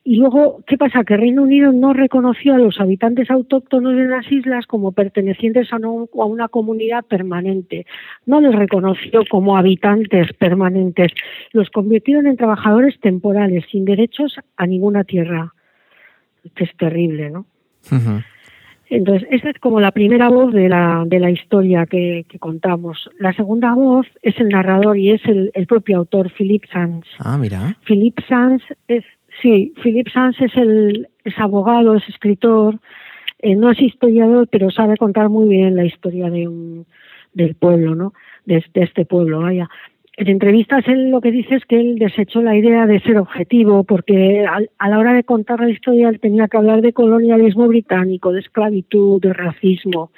Y 0.08 0.18
luego, 0.18 0.62
¿qué 0.68 0.78
pasa? 0.78 1.02
Que 1.02 1.16
Reino 1.16 1.42
Unido 1.42 1.72
no 1.72 1.92
reconoció 1.92 2.54
a 2.54 2.58
los 2.58 2.80
habitantes 2.80 3.28
autóctonos 3.28 3.96
de 3.96 4.04
las 4.04 4.30
islas 4.30 4.64
como 4.64 4.92
pertenecientes 4.92 5.72
a, 5.72 5.78
una 5.78 6.46
comunidad 6.46 7.04
permanente. 7.04 7.86
No 8.24 8.40
les 8.40 8.54
reconoció 8.54 9.24
como 9.28 9.56
habitantes 9.56 10.32
permanentes. 10.34 11.10
Los 11.50 11.70
convirtieron 11.70 12.28
en 12.28 12.36
trabajadores 12.36 13.00
temporales, 13.00 13.64
sin 13.68 13.84
derechos 13.84 14.36
a 14.56 14.68
ninguna 14.68 15.02
tierra. 15.02 15.52
Que 16.54 16.62
es 16.62 16.76
terrible, 16.76 17.30
¿no? 17.30 17.46
Entonces, 18.88 19.26
esta 19.31 19.50
es 19.50 19.59
como 19.59 19.81
la 19.81 19.90
primera 19.90 20.28
voz 20.28 20.52
de 20.52 20.69
la, 20.69 21.05
de 21.07 21.19
la 21.19 21.31
historia 21.31 21.87
que, 21.87 22.25
contamos. 22.38 23.11
La 23.19 23.33
segunda 23.33 23.75
voz 23.75 24.07
es 24.23 24.38
el 24.38 24.49
narrador 24.49 24.97
y 24.97 25.11
es 25.11 25.25
el, 25.25 25.50
el 25.55 25.66
propio 25.66 25.99
autor, 25.99 26.31
Philip 26.31 26.64
Sands. 26.73 27.09
Ah, 27.19 27.37
mira. 27.37 27.76
Philip 27.85 28.19
Sands 28.28 28.62
es 28.87 29.05
Sí, 29.43 29.75
Philip 29.83 30.09
Sanz 30.09 30.40
es, 30.40 30.57
el, 30.57 31.09
es 31.25 31.38
abogado, 31.38 31.95
es 31.95 32.09
escritor, 32.09 32.78
eh, 33.40 33.55
no 33.55 33.71
es 33.71 33.81
historiador, 33.81 34.49
pero 34.50 34.71
sabe 34.71 34.97
contar 34.97 35.28
muy 35.28 35.49
bien 35.49 35.76
la 35.76 35.85
historia 35.85 36.31
de 36.31 36.49
un, 36.49 36.87
del 37.35 37.55
pueblo, 37.55 37.95
¿no? 37.95 38.14
De, 38.47 38.64
este 38.75 39.05
pueblo, 39.05 39.40
vaya. 39.40 39.69
En 40.16 40.28
entrevistas 40.28 40.88
él 40.88 41.11
lo 41.11 41.20
que 41.20 41.30
dice 41.30 41.56
es 41.56 41.66
que 41.66 41.78
él 41.78 41.99
desechó 41.99 42.40
la 42.40 42.56
idea 42.56 42.87
de 42.87 43.00
ser 43.00 43.18
objetivo 43.18 43.85
porque 43.85 44.46
a, 44.46 44.88
la 44.88 44.99
hora 44.99 45.12
de 45.12 45.25
contar 45.25 45.61
la 45.61 45.68
historia 45.68 46.08
él 46.08 46.20
tenía 46.20 46.49
que 46.49 46.56
hablar 46.56 46.80
de 46.80 46.94
colonialismo 46.94 47.68
británico, 47.68 48.32
de 48.32 48.40
esclavitud, 48.40 49.20
de 49.20 49.35
racismo. 49.35 50.11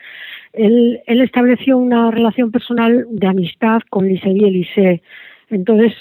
Él, 0.52 1.00
él 1.06 1.20
estableció 1.20 1.78
una 1.78 2.12
relación 2.12 2.52
personal 2.52 3.06
de 3.10 3.26
amistad 3.26 3.80
con 3.90 4.06
Lise 4.06 4.30
y 4.30 4.44
Elise. 4.44 5.02
Entonces, 5.50 5.94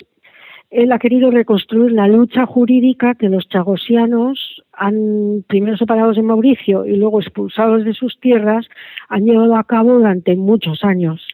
él 0.70 0.92
ha 0.92 1.00
querido 1.00 1.32
reconstruir 1.32 1.92
la 1.94 2.08
lucha 2.08 2.46
jurídica 2.46 3.16
que 3.16 3.30
los 3.30 3.48
chagosianos 3.48 4.64
han, 4.74 5.44
primero 5.48 5.78
separados 5.78 6.18
de 6.18 6.24
Mauricio 6.24 6.86
y 6.86 6.98
luego 6.98 7.22
expulsados 7.22 7.86
de 7.86 7.94
sus 7.94 8.20
tierras, 8.20 8.68
han 9.10 9.26
llevado 9.26 9.56
a 9.56 9.64
cabo 9.64 9.94
durante 9.94 10.36
muchos 10.36 10.84
años. 10.84 11.26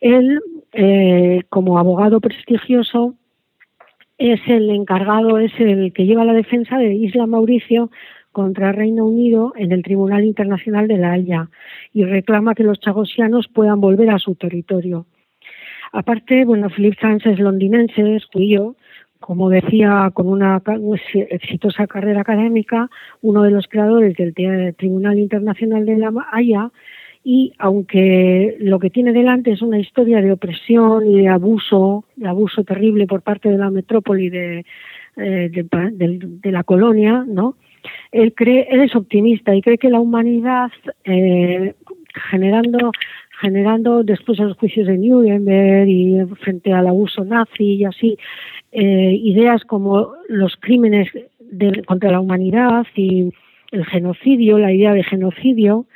Él, 0.00 0.40
eh, 0.72 1.42
como 1.48 1.78
abogado 1.78 2.20
prestigioso, 2.20 3.14
es 4.18 4.40
el 4.46 4.70
encargado, 4.70 5.38
es 5.38 5.52
el 5.58 5.92
que 5.92 6.06
lleva 6.06 6.24
la 6.24 6.32
defensa 6.32 6.78
de 6.78 6.94
Isla 6.94 7.26
Mauricio 7.26 7.90
contra 8.30 8.72
Reino 8.72 9.04
Unido 9.06 9.52
en 9.56 9.72
el 9.72 9.82
Tribunal 9.82 10.24
Internacional 10.24 10.88
de 10.88 10.98
la 10.98 11.12
Haya 11.12 11.48
y 11.92 12.04
reclama 12.04 12.54
que 12.54 12.64
los 12.64 12.80
chagosianos 12.80 13.48
puedan 13.48 13.80
volver 13.80 14.10
a 14.10 14.18
su 14.18 14.34
territorio. 14.34 15.06
Aparte, 15.92 16.44
bueno, 16.46 16.70
Philip 16.70 16.98
Sanz 16.98 17.26
es 17.26 17.38
londinense, 17.38 18.16
es 18.16 18.24
judío, 18.24 18.76
como 19.20 19.50
decía, 19.50 20.10
con 20.14 20.26
una 20.26 20.62
exitosa 21.30 21.86
carrera 21.86 22.22
académica, 22.22 22.88
uno 23.20 23.42
de 23.42 23.50
los 23.50 23.68
creadores 23.68 24.16
del 24.16 24.34
Tribunal 24.76 25.18
Internacional 25.18 25.84
de 25.84 25.98
la 25.98 26.12
Haya, 26.32 26.70
y 27.24 27.52
aunque 27.58 28.56
lo 28.60 28.78
que 28.78 28.90
tiene 28.90 29.12
delante 29.12 29.52
es 29.52 29.62
una 29.62 29.78
historia 29.78 30.20
de 30.20 30.32
opresión 30.32 31.06
y 31.06 31.20
de 31.20 31.28
abuso, 31.28 32.04
de 32.16 32.28
abuso 32.28 32.64
terrible 32.64 33.06
por 33.06 33.22
parte 33.22 33.48
de 33.48 33.58
la 33.58 33.70
metrópoli 33.70 34.28
de, 34.28 34.64
eh, 35.16 35.50
de, 35.52 36.52
la 36.52 36.64
colonia, 36.64 37.24
¿no? 37.26 37.56
Él 38.10 38.34
cree, 38.34 38.66
él 38.70 38.80
es 38.80 38.96
optimista 38.96 39.54
y 39.54 39.62
cree 39.62 39.78
que 39.78 39.90
la 39.90 40.00
humanidad, 40.00 40.70
eh, 41.04 41.74
generando 42.30 42.92
generando 43.40 44.04
después 44.04 44.38
de 44.38 44.44
los 44.44 44.56
juicios 44.56 44.86
de 44.86 44.98
Nuremberg 44.98 45.88
y 45.88 46.16
frente 46.36 46.72
al 46.72 46.86
abuso 46.86 47.24
nazi 47.24 47.74
y 47.74 47.84
así, 47.84 48.16
eh, 48.70 49.18
ideas 49.20 49.64
como 49.64 50.14
los 50.28 50.56
crímenes 50.56 51.08
contra 51.86 52.12
la 52.12 52.20
humanidad 52.20 52.86
y 52.94 53.32
el 53.72 53.84
genocidio, 53.86 54.58
la 54.58 54.72
idea 54.72 54.92
de 54.92 55.02
genocidio, 55.02 55.86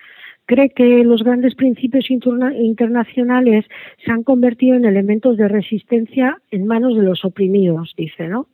cree 0.47 0.71
que 0.71 1.05
los 1.05 1.23
grandes 1.23 1.55
principios 1.55 2.11
internacionales 2.11 3.65
se 4.05 4.13
han 4.13 4.23
convertido 4.23 4.77
en 4.77 4.85
elementos 4.85 5.37
de 5.37 5.49
resistencia 5.49 6.39
en 6.51 6.67
manos 6.67 6.97
de 6.97 7.03
los 7.03 7.25
oprimidos, 7.25 7.95
dice, 7.97 8.29
¿no? 8.29 8.47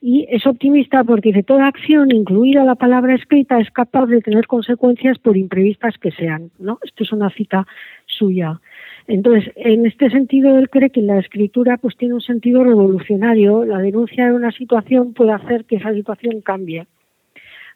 y 0.00 0.26
es 0.30 0.46
optimista 0.46 1.02
porque 1.02 1.32
de 1.32 1.42
toda 1.42 1.66
acción, 1.66 2.12
incluida 2.12 2.64
la 2.64 2.76
palabra 2.76 3.14
escrita, 3.14 3.58
es 3.58 3.70
capaz 3.70 4.06
de 4.06 4.20
tener 4.20 4.46
consecuencias 4.46 5.18
por 5.18 5.36
imprevistas 5.36 5.98
que 5.98 6.12
sean. 6.12 6.50
¿no? 6.58 6.78
Esto 6.82 7.02
es 7.02 7.12
una 7.12 7.30
cita 7.30 7.66
suya. 8.06 8.60
Entonces, 9.08 9.52
en 9.56 9.86
este 9.86 10.10
sentido, 10.10 10.58
él 10.58 10.70
cree 10.70 10.90
que 10.90 11.02
la 11.02 11.18
escritura 11.18 11.78
pues 11.78 11.96
tiene 11.96 12.14
un 12.14 12.20
sentido 12.20 12.62
revolucionario. 12.62 13.64
La 13.64 13.78
denuncia 13.78 14.26
de 14.26 14.34
una 14.34 14.52
situación 14.52 15.14
puede 15.14 15.32
hacer 15.32 15.64
que 15.64 15.76
esa 15.76 15.92
situación 15.92 16.42
cambie. 16.42 16.86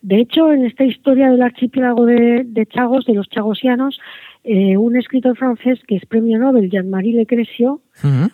De 0.03 0.19
hecho, 0.19 0.53
en 0.53 0.67
esta 0.67 0.85
historia 0.85 1.31
del 1.31 1.43
archipiélago 1.43 2.07
de, 2.07 2.67
Chagos, 2.69 3.07
de 3.07 3.15
los 3.15 3.29
chagosianos, 3.29 4.01
eh, 4.43 4.77
un 4.77 4.97
escritor 4.97 5.37
francés 5.37 5.79
que 5.87 5.95
es 5.95 6.05
premio 6.07 6.41
Nobel, 6.41 6.69
Jean-Marie 6.69 7.15
Le 7.15 7.27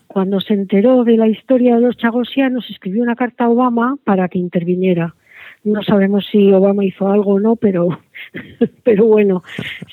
cuando 0.06 0.40
se 0.40 0.54
enteró 0.54 1.04
de 1.04 1.18
la 1.18 1.28
historia 1.28 1.74
de 1.74 1.82
los 1.82 1.98
chagosianos, 1.98 2.70
escribió 2.70 3.02
una 3.02 3.16
carta 3.16 3.44
a 3.44 3.50
Obama 3.50 3.96
para 4.04 4.28
que 4.28 4.38
interviniera. 4.38 5.14
No 5.62 5.82
sabemos 5.82 6.26
si 6.32 6.50
Obama 6.50 6.86
hizo 6.86 7.06
algo 7.06 7.34
o 7.34 7.40
no, 7.40 7.56
pero, 7.56 8.00
pero 8.82 9.04
bueno, 9.04 9.42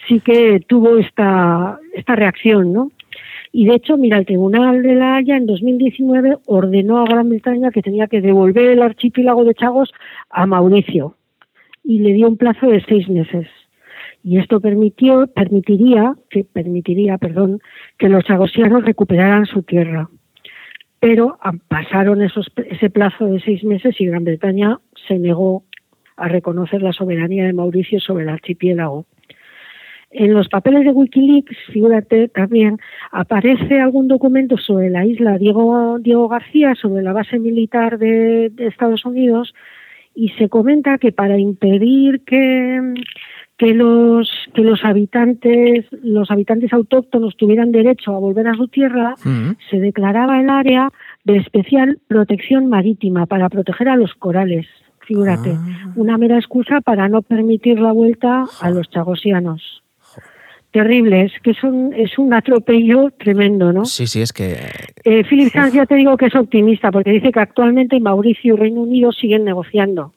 sí 0.07 0.21
que 0.21 0.61
tuvo 0.65 0.97
esta, 0.97 1.77
esta 1.93 2.15
reacción, 2.15 2.71
¿no? 2.71 2.91
Y 3.51 3.65
de 3.65 3.75
hecho, 3.75 3.97
mira, 3.97 4.17
el 4.17 4.25
Tribunal 4.25 4.81
de 4.81 4.95
la 4.95 5.17
Haya 5.17 5.35
en 5.35 5.45
2019 5.45 6.37
ordenó 6.45 6.99
a 6.99 7.05
Gran 7.05 7.27
Bretaña 7.27 7.71
que 7.71 7.81
tenía 7.81 8.07
que 8.07 8.21
devolver 8.21 8.69
el 8.69 8.81
archipiélago 8.81 9.43
de 9.43 9.55
Chagos 9.55 9.93
a 10.29 10.45
Mauricio 10.45 11.15
y 11.85 11.99
le 11.99 12.13
dio 12.13 12.27
un 12.27 12.37
plazo 12.37 12.67
de 12.67 12.83
seis 12.83 13.07
meses. 13.07 13.47
Y 14.23 14.39
esto 14.39 14.59
permitió, 14.59 15.27
permitiría, 15.27 16.15
que 16.29 16.43
permitiría, 16.43 17.19
perdón, 17.19 17.61
que 17.99 18.09
los 18.09 18.23
chagosianos 18.23 18.83
recuperaran 18.83 19.45
su 19.45 19.61
tierra. 19.61 20.09
Pero 20.99 21.37
pasaron 21.67 22.23
esos, 22.23 22.51
ese 22.69 22.89
plazo 22.89 23.27
de 23.27 23.39
seis 23.39 23.63
meses 23.63 23.95
y 24.01 24.07
Gran 24.07 24.23
Bretaña 24.23 24.79
se 25.07 25.19
negó 25.19 25.63
a 26.17 26.27
reconocer 26.27 26.81
la 26.81 26.93
soberanía 26.93 27.45
de 27.45 27.53
Mauricio 27.53 27.99
sobre 27.99 28.23
el 28.23 28.29
archipiélago. 28.29 29.05
En 30.09 30.33
los 30.33 30.47
papeles 30.47 30.85
de 30.85 30.91
Wikileaks, 30.91 31.57
fíjate 31.71 32.29
también, 32.29 32.79
aparece 33.11 33.79
algún 33.81 34.07
documento 34.07 34.57
sobre 34.57 34.89
la 34.89 35.05
isla 35.05 35.37
Diego, 35.37 35.99
Diego 35.99 36.29
García, 36.29 36.73
sobre 36.73 37.03
la 37.03 37.13
base 37.13 37.37
militar 37.37 37.99
de 37.99 38.51
Estados 38.57 39.05
Unidos, 39.05 39.53
y 40.15 40.29
se 40.29 40.49
comenta 40.49 40.97
que 40.97 41.11
para 41.11 41.37
impedir 41.37 42.21
que, 42.21 42.93
que 43.57 43.73
los 43.73 44.29
que 44.53 44.61
los 44.61 44.83
habitantes 44.83 45.85
los 46.01 46.31
habitantes 46.31 46.71
autóctonos 46.73 47.35
tuvieran 47.35 47.71
derecho 47.71 48.15
a 48.15 48.19
volver 48.19 48.47
a 48.47 48.55
su 48.55 48.67
tierra, 48.67 49.15
mm. 49.23 49.51
se 49.69 49.79
declaraba 49.79 50.39
el 50.39 50.49
área 50.49 50.89
de 51.25 51.37
especial 51.37 51.99
protección 52.07 52.67
marítima 52.67 53.25
para 53.25 53.49
proteger 53.49 53.89
a 53.89 53.97
los 53.97 54.13
corales. 54.15 54.65
Figúrate, 55.01 55.51
ah. 55.51 55.91
una 55.95 56.17
mera 56.17 56.37
excusa 56.37 56.81
para 56.81 57.07
no 57.09 57.21
permitir 57.21 57.79
la 57.79 57.91
vuelta 57.91 58.45
a 58.61 58.69
los 58.71 58.89
chagosianos. 58.89 59.84
Terrible, 60.75 61.21
es 61.21 61.31
que 61.41 61.53
son, 61.53 61.93
es 61.93 62.17
un 62.17 62.33
atropello 62.33 63.09
tremendo, 63.17 63.71
¿no? 63.71 63.85
Sí, 63.85 64.07
sí, 64.07 64.19
es 64.19 64.33
que... 64.33 64.57
Eh, 65.05 65.23
Philip 65.23 65.53
Sanz 65.53 65.73
ya 65.73 65.85
te 65.85 65.95
digo 65.95 66.17
que 66.17 66.25
es 66.25 66.35
optimista, 66.35 66.91
porque 66.91 67.11
dice 67.11 67.31
que 67.31 67.39
actualmente 67.39 67.97
Mauricio 68.01 68.55
y 68.55 68.57
Reino 68.57 68.81
Unido 68.81 69.13
siguen 69.13 69.45
negociando 69.45 70.11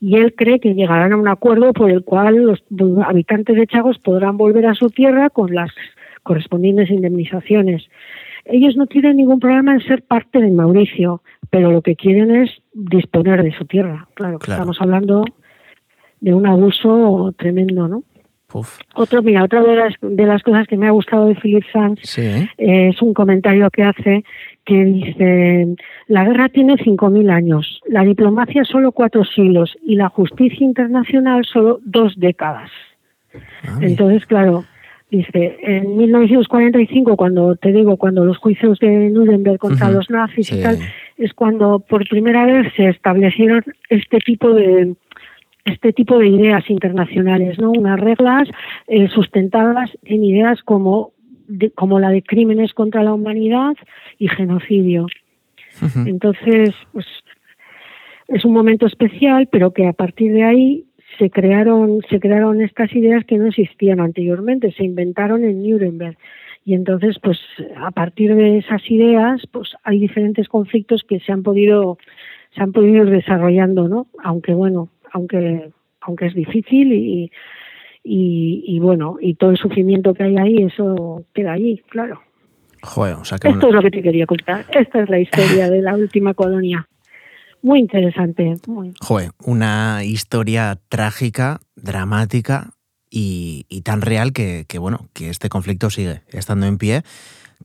y 0.00 0.16
él 0.16 0.34
cree 0.34 0.58
que 0.58 0.74
llegarán 0.74 1.12
a 1.12 1.16
un 1.16 1.28
acuerdo 1.28 1.72
por 1.72 1.88
el 1.88 2.02
cual 2.02 2.34
los 2.34 2.64
habitantes 3.06 3.54
de 3.54 3.68
Chagos 3.68 4.00
podrán 4.00 4.36
volver 4.36 4.66
a 4.66 4.74
su 4.74 4.90
tierra 4.90 5.30
con 5.30 5.54
las 5.54 5.70
correspondientes 6.24 6.90
indemnizaciones. 6.90 7.84
Ellos 8.44 8.74
no 8.76 8.88
tienen 8.88 9.18
ningún 9.18 9.38
problema 9.38 9.72
en 9.72 9.82
ser 9.82 10.02
parte 10.02 10.40
de 10.40 10.50
Mauricio, 10.50 11.22
pero 11.48 11.70
lo 11.70 11.80
que 11.80 11.94
quieren 11.94 12.34
es 12.34 12.50
disponer 12.72 13.44
de 13.44 13.56
su 13.56 13.66
tierra. 13.66 14.08
Claro, 14.14 14.40
estamos 14.40 14.80
hablando 14.80 15.24
de 16.20 16.34
un 16.34 16.48
abuso 16.48 17.32
tremendo, 17.38 17.86
¿no? 17.86 18.02
Otro, 18.94 19.22
mira, 19.22 19.44
otra 19.44 19.62
de 19.62 19.76
las, 19.76 19.94
de 20.00 20.26
las 20.26 20.42
cosas 20.42 20.66
que 20.66 20.76
me 20.76 20.86
ha 20.86 20.90
gustado 20.90 21.26
de 21.26 21.34
Philip 21.34 21.64
Sanz 21.72 22.18
eh, 22.18 22.48
es 22.58 23.00
un 23.00 23.14
comentario 23.14 23.70
que 23.70 23.82
hace 23.82 24.24
que 24.64 24.84
dice, 24.84 25.74
la 26.06 26.24
guerra 26.24 26.48
tiene 26.48 26.74
5.000 26.74 27.30
años, 27.30 27.80
la 27.86 28.04
diplomacia 28.04 28.64
solo 28.64 28.92
cuatro 28.92 29.24
siglos 29.24 29.76
y 29.84 29.96
la 29.96 30.08
justicia 30.08 30.64
internacional 30.64 31.44
solo 31.44 31.80
dos 31.84 32.14
décadas. 32.16 32.70
Ah, 33.64 33.78
Entonces, 33.80 34.24
claro, 34.26 34.64
dice, 35.10 35.56
en 35.62 35.96
1945, 35.96 37.16
cuando 37.16 37.56
te 37.56 37.72
digo, 37.72 37.96
cuando 37.96 38.24
los 38.24 38.38
juicios 38.38 38.78
de 38.78 39.10
Nuremberg 39.10 39.58
contra 39.58 39.90
los 39.90 40.10
nazis 40.10 40.52
y 40.52 40.62
tal, 40.62 40.78
es 41.18 41.32
cuando 41.34 41.80
por 41.80 42.08
primera 42.08 42.46
vez 42.46 42.72
se 42.76 42.88
establecieron 42.88 43.64
este 43.88 44.18
tipo 44.18 44.52
de 44.54 44.94
este 45.64 45.92
tipo 45.92 46.18
de 46.18 46.28
ideas 46.28 46.68
internacionales, 46.68 47.58
¿no? 47.58 47.70
Unas 47.70 48.00
reglas 48.00 48.48
eh, 48.88 49.08
sustentadas 49.08 49.90
en 50.04 50.24
ideas 50.24 50.62
como, 50.62 51.12
como 51.74 52.00
la 52.00 52.10
de 52.10 52.22
crímenes 52.22 52.74
contra 52.74 53.02
la 53.02 53.14
humanidad 53.14 53.74
y 54.18 54.28
genocidio. 54.28 55.06
Entonces, 56.06 56.74
pues 56.92 57.06
es 58.28 58.44
un 58.44 58.52
momento 58.52 58.86
especial, 58.86 59.48
pero 59.50 59.72
que 59.72 59.86
a 59.86 59.92
partir 59.92 60.32
de 60.32 60.44
ahí 60.44 60.84
se 61.18 61.30
crearon, 61.30 62.00
se 62.08 62.20
crearon 62.20 62.60
estas 62.60 62.92
ideas 62.94 63.24
que 63.24 63.38
no 63.38 63.46
existían 63.46 64.00
anteriormente, 64.00 64.72
se 64.72 64.84
inventaron 64.84 65.44
en 65.44 65.62
Nuremberg. 65.62 66.16
Y 66.64 66.74
entonces, 66.74 67.18
pues 67.20 67.38
a 67.76 67.90
partir 67.90 68.34
de 68.34 68.58
esas 68.58 68.88
ideas, 68.90 69.42
pues 69.50 69.74
hay 69.82 69.98
diferentes 69.98 70.48
conflictos 70.48 71.02
que 71.02 71.20
se 71.20 71.32
han 71.32 71.42
podido, 71.42 71.98
se 72.54 72.62
han 72.62 72.72
podido 72.72 73.04
ir 73.04 73.10
desarrollando, 73.10 73.88
¿no? 73.88 74.06
Aunque 74.22 74.54
bueno, 74.54 74.88
aunque, 75.12 75.70
aunque 76.00 76.26
es 76.26 76.34
difícil 76.34 76.92
y, 76.92 77.30
y, 78.04 78.78
bueno, 78.80 79.16
y 79.20 79.34
todo 79.34 79.50
el 79.50 79.56
sufrimiento 79.56 80.14
que 80.14 80.24
hay 80.24 80.36
ahí, 80.36 80.56
eso 80.62 81.24
queda 81.34 81.52
allí, 81.52 81.82
claro. 81.88 82.20
Esto 83.54 83.68
es 83.68 83.74
lo 83.74 83.80
que 83.80 83.90
te 83.90 84.02
quería 84.02 84.26
contar. 84.26 84.66
Esta 84.72 85.02
es 85.02 85.08
la 85.08 85.20
historia 85.20 85.70
de 85.70 85.82
la 85.82 85.94
última 85.94 86.34
colonia. 86.34 86.88
Muy 87.62 87.78
interesante. 87.78 88.56
Muy... 88.66 88.92
Joder, 89.00 89.30
una 89.44 90.02
historia 90.02 90.80
trágica, 90.88 91.60
dramática 91.76 92.70
y, 93.08 93.66
y 93.68 93.82
tan 93.82 94.00
real 94.00 94.32
que, 94.32 94.64
que, 94.66 94.78
bueno, 94.80 95.06
que 95.12 95.28
este 95.28 95.48
conflicto 95.48 95.90
sigue 95.90 96.22
estando 96.32 96.66
en 96.66 96.76
pie 96.76 97.02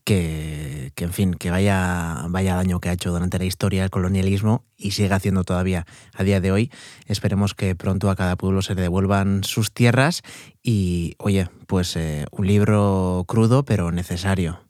que, 0.07 0.93
en 1.03 1.11
fin, 1.11 1.33
que 1.33 1.51
vaya, 1.51 2.27
vaya 2.29 2.55
daño 2.55 2.79
que 2.79 2.87
ha 2.87 2.93
hecho 2.93 3.11
durante 3.11 3.39
la 3.39 3.43
historia 3.43 3.83
el 3.83 3.89
colonialismo 3.89 4.63
y 4.77 4.91
sigue 4.91 5.13
haciendo 5.13 5.43
todavía 5.43 5.83
a 6.15 6.23
día 6.23 6.39
de 6.39 6.53
hoy. 6.53 6.71
Esperemos 7.07 7.53
que 7.53 7.75
pronto 7.75 8.09
a 8.09 8.15
cada 8.15 8.37
pueblo 8.37 8.61
se 8.61 8.73
le 8.73 8.83
devuelvan 8.83 9.43
sus 9.43 9.73
tierras 9.73 10.21
y, 10.63 11.15
oye, 11.17 11.47
pues 11.67 11.97
eh, 11.97 12.25
un 12.31 12.47
libro 12.47 13.25
crudo 13.27 13.65
pero 13.65 13.91
necesario. 13.91 14.61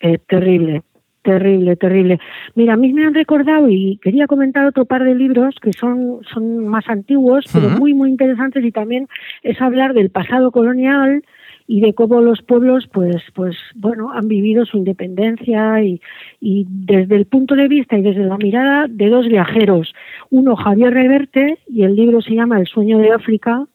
Eh, 0.00 0.18
terrible, 0.18 0.82
terrible, 1.22 1.76
terrible. 1.76 2.20
Mira, 2.54 2.74
a 2.74 2.76
mí 2.76 2.92
me 2.92 3.06
han 3.06 3.14
recordado 3.14 3.70
y 3.70 3.98
quería 4.02 4.26
comentar 4.26 4.66
otro 4.66 4.84
par 4.84 5.02
de 5.02 5.14
libros 5.14 5.54
que 5.62 5.72
son, 5.72 6.20
son 6.30 6.68
más 6.68 6.90
antiguos, 6.90 7.46
pero 7.50 7.70
muy, 7.70 7.94
muy 7.94 8.10
interesantes 8.10 8.62
y 8.62 8.70
también 8.70 9.08
es 9.42 9.58
hablar 9.62 9.94
del 9.94 10.10
pasado 10.10 10.50
colonial 10.52 11.24
y 11.72 11.80
de 11.80 11.94
cómo 11.94 12.20
los 12.20 12.42
pueblos 12.42 12.86
pues 12.92 13.16
pues 13.34 13.56
bueno 13.74 14.12
han 14.12 14.28
vivido 14.28 14.66
su 14.66 14.76
independencia 14.76 15.82
y, 15.82 16.02
y 16.38 16.66
desde 16.68 17.16
el 17.16 17.24
punto 17.24 17.54
de 17.54 17.66
vista 17.66 17.96
y 17.96 18.02
desde 18.02 18.26
la 18.26 18.36
mirada 18.36 18.88
de 18.90 19.08
dos 19.08 19.26
viajeros. 19.26 19.94
Uno 20.28 20.54
Javier 20.54 20.92
Reverte 20.92 21.60
y 21.66 21.84
el 21.84 21.96
libro 21.96 22.20
se 22.20 22.34
llama 22.34 22.60
El 22.60 22.66
sueño 22.66 22.98
de 22.98 23.12
África 23.12 23.66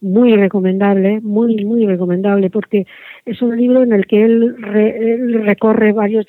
muy 0.00 0.36
recomendable 0.36 1.20
muy 1.20 1.64
muy 1.64 1.84
recomendable 1.84 2.48
porque 2.48 2.86
es 3.26 3.42
un 3.42 3.56
libro 3.56 3.82
en 3.82 3.92
el 3.92 4.06
que 4.06 4.22
él, 4.22 4.54
recorre 5.44 5.92
varios 5.92 6.26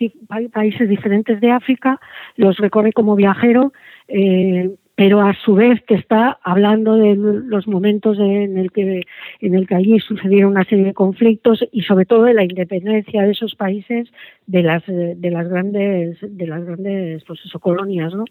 países 0.52 0.89
diferentes 0.89 1.39
de 1.39 1.52
África 1.52 1.99
los 2.38 2.58
recorre 2.58 2.91
como 2.91 3.15
viajero 3.15 3.71
eh, 4.08 4.71
pero 5.03 5.19
a 5.19 5.33
su 5.33 5.53
vez 5.53 5.83
te 5.85 5.95
está 5.95 6.39
hablando 6.43 6.95
de 6.95 7.13
los 7.17 7.67
momentos 7.67 8.17
en 8.19 8.57
el 8.57 8.71
que 8.71 9.01
en 9.41 9.53
el 9.53 9.67
que 9.67 9.75
allí 9.75 9.99
sucedieron 9.99 10.51
una 10.51 10.63
serie 10.63 10.85
de 10.85 10.93
conflictos 10.93 11.61
y 11.73 11.81
sobre 11.81 12.05
todo 12.05 12.23
de 12.23 12.33
la 12.33 12.45
independencia 12.45 13.23
de 13.23 13.31
esos 13.31 13.53
países 13.55 14.07
de 14.47 14.63
las 14.63 14.81
de 14.87 15.29
las 15.29 15.49
grandes 15.49 16.19
de 16.21 16.47
las 16.47 16.63
grandes 16.63 17.21
pues 17.25 17.41
eso, 17.43 17.59
colonias 17.59 18.15
¿no? 18.15 18.23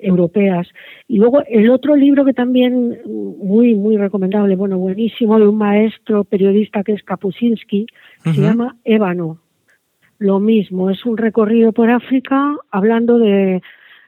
europeas. 0.00 0.66
Y 1.06 1.18
luego 1.18 1.44
el 1.46 1.70
otro 1.70 1.94
libro 1.94 2.24
que 2.24 2.34
también 2.34 2.98
muy 3.06 3.76
muy 3.76 3.96
recomendable 3.96 4.56
bueno 4.56 4.76
buenísimo 4.78 5.38
de 5.38 5.46
un 5.46 5.58
maestro 5.58 6.24
periodista 6.24 6.82
que 6.82 6.94
es 6.94 7.04
Kapuscinski 7.04 7.86
se 8.24 8.40
llama 8.40 8.78
Ébano. 8.82 9.38
Lo 10.18 10.40
mismo 10.40 10.90
es 10.90 11.06
un 11.06 11.16
recorrido 11.16 11.70
por 11.70 11.88
África 11.88 12.56
hablando 12.72 13.16
de 13.20 13.62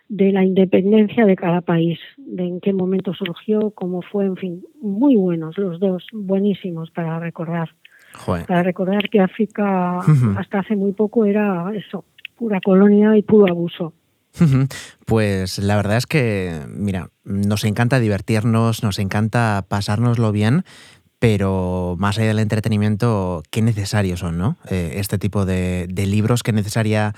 de 0.08 0.32
la 0.32 0.44
independencia 0.44 1.26
de 1.26 1.36
cada 1.36 1.60
país, 1.60 1.98
de 2.16 2.44
en 2.44 2.60
qué 2.60 2.72
momento 2.72 3.12
surgió, 3.14 3.70
cómo 3.72 4.02
fue, 4.02 4.26
en 4.26 4.36
fin, 4.36 4.64
muy 4.80 5.16
buenos 5.16 5.58
los 5.58 5.80
dos, 5.80 6.06
buenísimos 6.12 6.90
para 6.90 7.18
recordar. 7.18 7.70
Para 8.46 8.62
recordar 8.62 9.10
que 9.10 9.20
África 9.20 9.98
hasta 10.38 10.60
hace 10.60 10.74
muy 10.74 10.92
poco 10.92 11.24
era 11.26 11.70
eso, 11.74 12.04
pura 12.36 12.60
colonia 12.60 13.16
y 13.16 13.22
puro 13.22 13.50
abuso. 13.50 13.92
Pues 15.06 15.58
la 15.58 15.76
verdad 15.76 15.96
es 15.96 16.06
que, 16.06 16.60
mira, 16.68 17.10
nos 17.24 17.64
encanta 17.64 18.00
divertirnos, 18.00 18.82
nos 18.82 18.98
encanta 18.98 19.64
pasárnoslo 19.68 20.32
bien, 20.32 20.62
pero 21.18 21.96
más 21.98 22.18
allá 22.18 22.28
del 22.28 22.40
entretenimiento, 22.40 23.42
qué 23.50 23.62
necesarios 23.62 24.20
son, 24.20 24.36
¿no? 24.36 24.56
Eh, 24.70 24.94
este 24.96 25.18
tipo 25.18 25.46
de, 25.46 25.86
de 25.88 26.06
libros, 26.06 26.42
qué 26.42 26.52
necesaria 26.52 27.14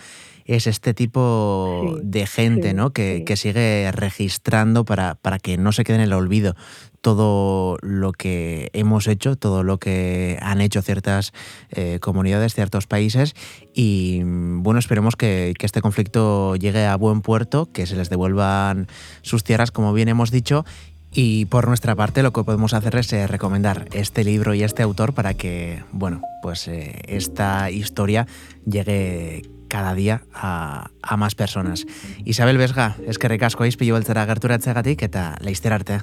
es 0.48 0.66
este 0.66 0.94
tipo 0.94 1.98
de 2.02 2.26
gente 2.26 2.72
¿no? 2.72 2.90
que, 2.90 3.22
sigue 3.36 3.92
registrando 3.92 4.84
para, 4.84 5.14
para 5.14 5.38
que 5.38 5.58
no 5.58 5.72
se 5.72 5.84
quede 5.84 5.96
en 5.96 6.02
el 6.02 6.12
olvido 6.14 6.56
todo 7.02 7.76
lo 7.82 8.12
que 8.12 8.70
hemos 8.72 9.06
hecho, 9.06 9.36
todo 9.36 9.62
lo 9.62 9.78
que 9.78 10.38
han 10.40 10.60
hecho 10.60 10.82
ciertas 10.82 11.32
eh, 11.70 11.98
comunidades, 12.00 12.54
ciertos 12.54 12.86
países 12.86 13.34
y 13.74 14.22
bueno, 14.24 14.80
esperemos 14.80 15.14
que, 15.16 15.52
que, 15.56 15.66
este 15.66 15.82
conflicto 15.82 16.56
llegue 16.56 16.86
a 16.86 16.96
buen 16.96 17.20
puerto, 17.20 17.70
que 17.70 17.86
se 17.86 17.94
les 17.94 18.08
devuelvan 18.08 18.88
sus 19.22 19.44
tierras, 19.44 19.70
como 19.70 19.92
bien 19.92 20.08
hemos 20.08 20.30
dicho. 20.30 20.64
Y 21.12 21.46
por 21.46 21.68
nuestra 21.68 21.94
parte 21.94 22.22
lo 22.22 22.32
que 22.32 22.44
podemos 22.44 22.74
hacer 22.74 22.96
es 22.96 23.12
eh, 23.12 23.26
recomendar 23.26 23.88
este 23.92 24.24
libro 24.24 24.54
y 24.54 24.62
este 24.62 24.82
autor 24.82 25.14
para 25.14 25.34
que, 25.34 25.82
bueno, 25.92 26.22
pues 26.42 26.68
eh, 26.68 27.00
esta 27.06 27.70
historia 27.70 28.26
llegue 28.66 29.42
cada 29.68 29.94
día 29.94 30.22
a, 30.34 30.90
a 31.02 31.16
más 31.16 31.34
personas. 31.34 31.86
Isabel 32.24 32.58
Vesga, 32.58 32.96
es 33.06 33.18
que 33.18 33.28
recasco 33.28 33.66
izpilu 33.66 33.94
beltzera 33.94 34.26
gerturatzeagatik 34.26 35.02
eta 35.02 35.36
laizter 35.40 35.72
arte. 35.72 36.00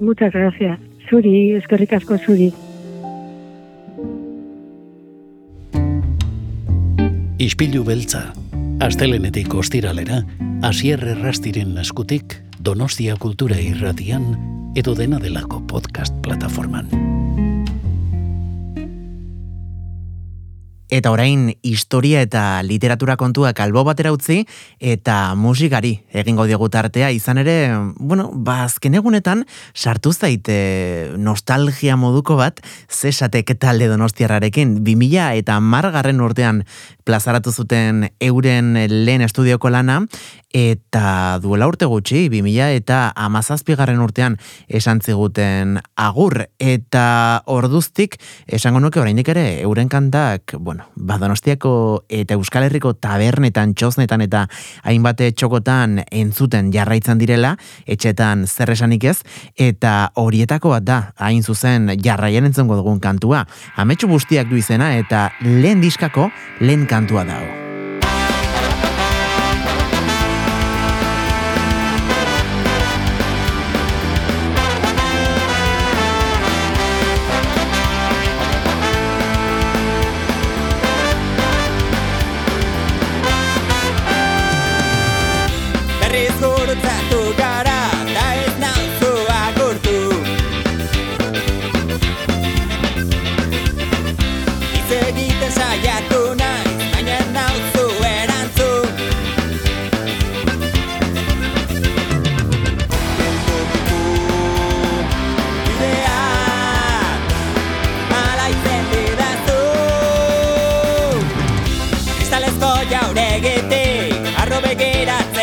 Muchas 0.00 0.32
gracias. 0.32 0.80
Zuri, 1.08 1.52
es 1.52 1.66
que 1.66 1.76
recasco 1.76 2.18
zuri. 2.18 2.52
Ispilu 7.38 7.84
beltza, 7.84 8.32
astelenetik 8.80 9.52
ostiralera, 9.54 10.22
asierre 10.62 11.14
rastiren 11.14 11.76
eskutik, 11.78 12.38
Donostia 12.58 13.16
Kultura 13.16 13.60
Irratian, 13.60 14.72
edo 14.74 14.94
dena 14.94 15.18
delako 15.18 15.66
podcast 15.66 16.14
plataforman. 16.22 17.13
Eta 20.90 21.10
orain 21.10 21.54
historia 21.62 22.20
eta 22.20 22.62
literatura 22.62 23.16
kontuak 23.16 23.60
albo 23.64 23.84
batera 23.88 24.12
utzi 24.12 24.42
eta 24.78 25.34
musikari 25.34 25.94
egingo 26.12 26.44
diogu 26.44 26.68
tartea. 26.68 27.10
Izan 27.10 27.40
ere, 27.40 27.56
bueno, 27.96 28.30
ba 28.34 28.64
azken 28.64 28.94
egunetan 28.94 29.46
sartu 29.74 30.12
zaite 30.12 31.14
nostalgia 31.16 31.96
moduko 31.96 32.36
bat 32.36 32.60
zesatek 32.90 33.54
talde 33.58 33.88
donostiarrarekin. 33.88 34.82
2000 34.84 35.38
eta 35.40 35.58
margarren 35.60 36.20
urtean 36.20 36.64
plazaratu 37.04 37.52
zuten 37.52 38.08
euren 38.20 38.74
lehen 38.74 39.22
estudioko 39.22 39.70
lana 39.70 40.02
eta 40.54 41.40
duela 41.42 41.66
urte 41.66 41.86
gutxi, 41.90 42.28
2000 42.30 42.76
eta 42.78 42.98
amazazpigarren 43.16 44.00
urtean 44.00 44.36
esan 44.68 45.00
ziguten 45.00 45.80
agur. 45.96 46.44
Eta 46.58 47.42
orduztik 47.46 48.20
esango 48.46 48.80
nuke 48.80 49.00
oraindik 49.00 49.32
ere 49.34 49.46
euren 49.62 49.88
kantak, 49.88 50.54
bueno, 50.58 50.73
badonostiako 50.94 52.04
eta 52.08 52.36
Euskal 52.38 52.66
Herriko 52.68 52.94
tabernetan, 52.94 53.74
txosnetan 53.74 54.24
eta 54.26 54.44
hainbate 54.82 55.30
txokotan 55.32 56.02
entzuten 56.10 56.70
jarraitzen 56.74 57.18
direla, 57.20 57.54
etxetan 57.86 58.46
zer 58.46 58.74
esanik 58.76 59.04
ez, 59.10 59.18
eta 59.56 60.12
horietako 60.20 60.74
bat 60.76 60.86
da, 60.86 61.00
hain 61.16 61.42
zuzen 61.42 61.92
jarraien 62.02 62.44
entzongo 62.50 62.78
dugun 62.80 63.00
kantua. 63.00 63.44
Ametsu 63.76 64.08
guztiak 64.08 64.48
du 64.50 64.60
izena 64.60 64.94
eta 64.98 65.28
lehen 65.42 65.84
diskako 65.84 66.30
lehen 66.60 66.88
kantua 66.90 67.24
dago. 67.28 67.63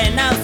when 0.02 0.18
I'm 0.18 0.41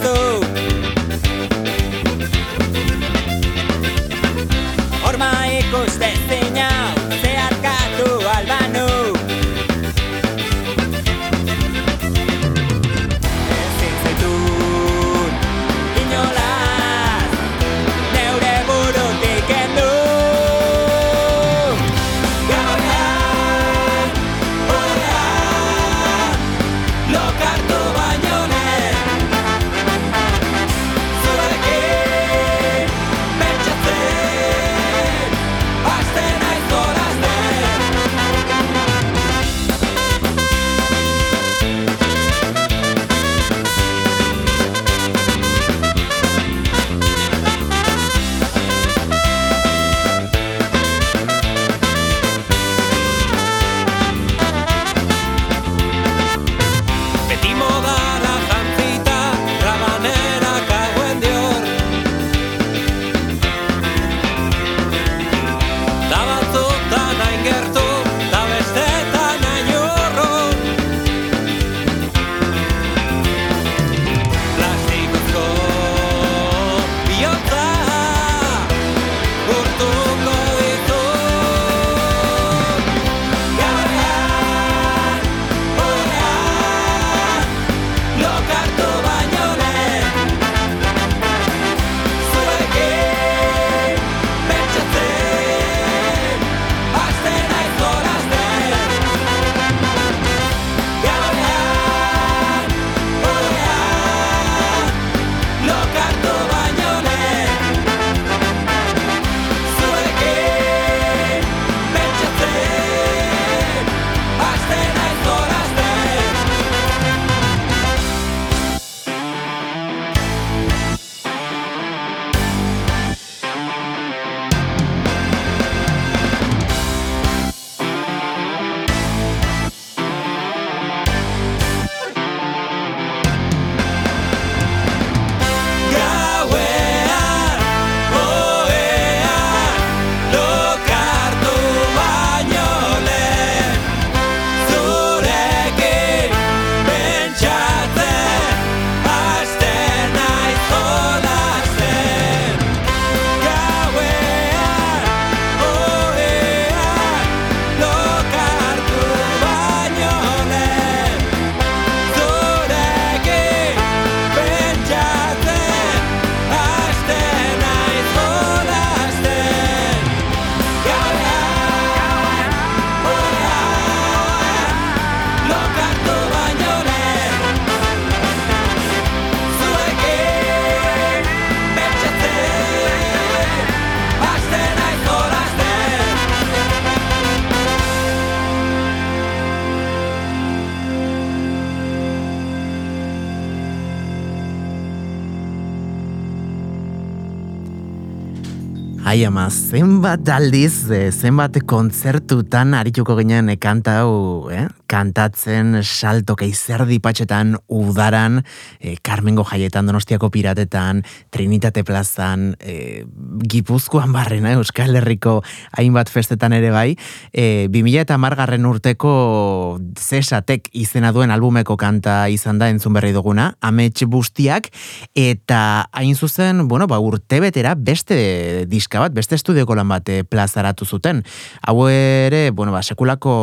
Ai 199.17 199.23
ama, 199.25 199.47
zenbat 199.49 200.29
aldiz, 200.29 200.91
eh, 200.93 201.07
zenbat 201.09 201.55
kontzertutan 201.65 202.75
arituko 202.77 203.15
ginen 203.17 203.49
kanta 203.57 203.95
hau, 204.03 204.51
eh? 204.53 204.67
Kantatzen 204.87 205.81
salto 205.83 206.35
keizerdi 206.39 206.99
patxetan 207.03 207.55
udaran, 207.67 208.41
e, 208.79 208.95
Carmengo 209.03 209.43
jaietan 209.47 209.87
donostiako 209.89 210.29
piratetan, 210.31 211.03
Trinitate 211.29 211.83
plazan, 211.83 212.55
e, 212.59 213.03
Gipuzkoan 213.51 214.13
barrena 214.15 214.53
Euskal 214.55 214.95
Herriko 214.95 215.41
hainbat 215.77 216.09
festetan 216.09 216.55
ere 216.55 216.71
bai, 216.71 216.95
e, 217.33 217.67
2000 217.73 218.05
eta 218.05 218.17
margarren 218.17 218.65
urteko 218.65 219.79
zesatek 219.99 220.71
izena 220.71 221.11
duen 221.11 221.31
albumeko 221.35 221.77
kanta 221.77 222.19
izan 222.31 222.61
da 222.61 222.71
entzun 222.71 222.95
berri 222.95 223.11
duguna, 223.15 223.51
amets 223.61 224.07
bustiak, 224.07 224.71
eta 225.17 225.89
hain 225.91 226.15
zuzen, 226.15 226.67
bueno, 226.71 226.87
ba, 226.87 227.01
urte 227.03 227.41
betera 227.43 227.75
beste 227.75 228.65
diska 228.71 229.03
bat, 229.03 229.13
beste 229.15 229.35
estudioko 229.35 229.75
lan 229.75 229.89
bat 229.91 230.09
plazaratu 230.29 230.85
zuten. 230.85 231.23
Hau 231.67 231.87
ere, 231.91 232.51
bueno, 232.55 232.71
ba, 232.71 232.83
sekulako 232.83 233.33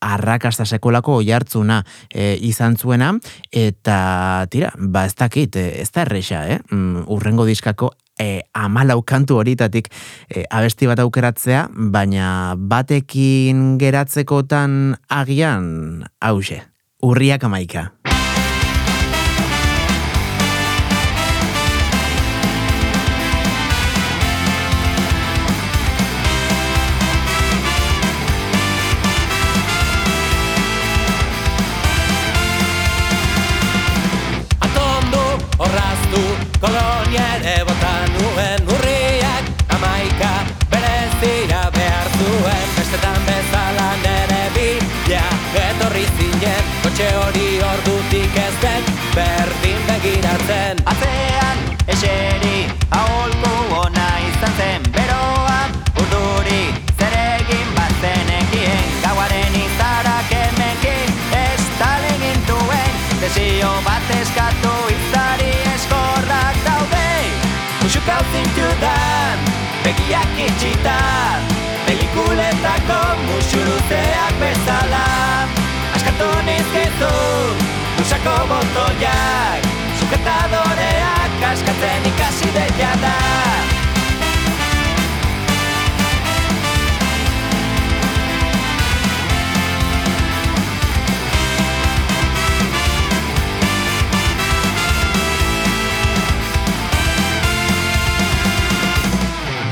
arrakasta 0.00 0.67
sekulako 0.68 1.18
oiartzuna 1.22 1.82
e, 2.08 2.34
izan 2.48 2.76
zuena, 2.76 3.14
eta 3.52 4.46
tira, 4.52 4.72
ba 4.78 5.06
ez 5.08 5.16
dakit, 5.18 5.56
e, 5.56 5.80
ez 5.82 5.90
da 5.94 6.04
erresa, 6.04 6.44
eh? 6.46 6.60
Mm, 6.70 7.08
urrengo 7.14 7.48
diskako 7.48 7.92
e, 8.18 8.42
amalau 8.52 9.00
kantu 9.02 9.38
horitatik 9.40 9.90
e, 10.28 10.44
abesti 10.50 10.90
bat 10.90 11.00
aukeratzea, 11.04 11.68
baina 11.94 12.54
batekin 12.58 13.78
geratzekotan 13.80 14.98
agian 15.08 16.04
hause, 16.20 16.62
urriak 17.02 17.48
amaika. 17.48 17.88
Kotxe 46.98 47.16
hori 47.16 47.60
ordutik 47.62 48.38
ez 48.42 48.54
den 48.62 48.88
berdin 49.14 49.78
begiratzen. 49.86 50.82
Atzean 50.90 51.62
eseri 51.94 52.27
Kontrako 78.24 78.46
botoiak 78.48 79.62
Zukatadoreak 79.98 81.30
Kaskatzen 81.40 82.06
ikasi 82.06 82.50
deia 82.54 82.92
da. 83.02 83.14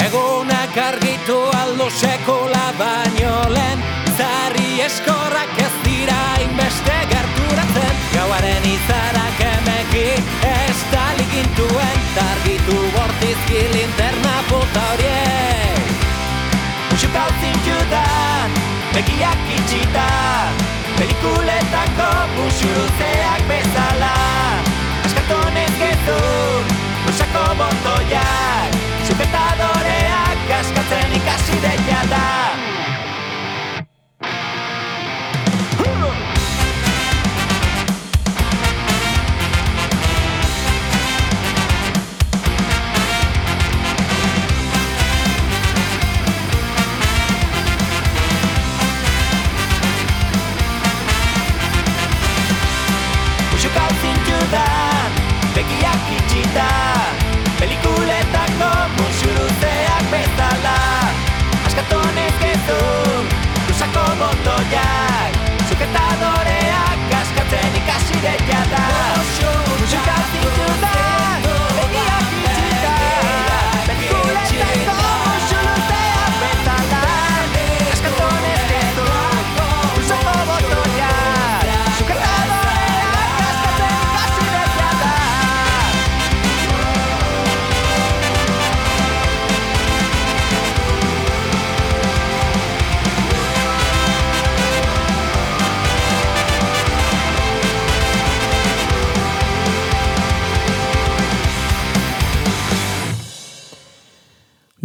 Egunak 0.06 0.76
argitu 0.76 1.40
aldo 1.62 1.90
sekola 1.90 2.72
bai 2.78 3.05
zintudan, 17.86 18.50
begiak 18.94 19.38
itxita. 19.56 20.10
Pelikuletako 20.96 22.08
musuruzeak 22.36 23.42
bezala 23.48 24.16
Askatu 25.04 25.36
nezkezun, 25.52 26.64
musako 27.04 27.52
botoiak 27.52 28.72
Supetadoreak 29.04 30.50
askatzen 30.60 31.12
ikasi 31.20 31.60
deia 31.60 32.00
da 32.08 32.65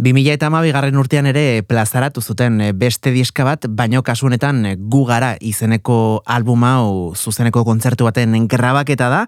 Bimila 0.02 0.32
eta 0.34 0.48
garren 0.50 0.96
urtean 0.98 1.28
ere 1.30 1.62
plazaratu 1.62 2.20
zuten 2.20 2.56
eh, 2.60 2.72
beste 2.74 3.12
diska 3.14 3.44
bat, 3.46 3.68
baino 3.70 4.02
kasunetan 4.02 4.64
eh, 4.66 4.74
gu 4.76 5.04
gara 5.06 5.36
izeneko 5.38 6.24
albuma 6.26 6.72
hau 6.80 7.14
zuzeneko 7.14 7.62
kontzertu 7.62 8.08
baten 8.08 8.48
grabaketa 8.48 9.08
da, 9.08 9.20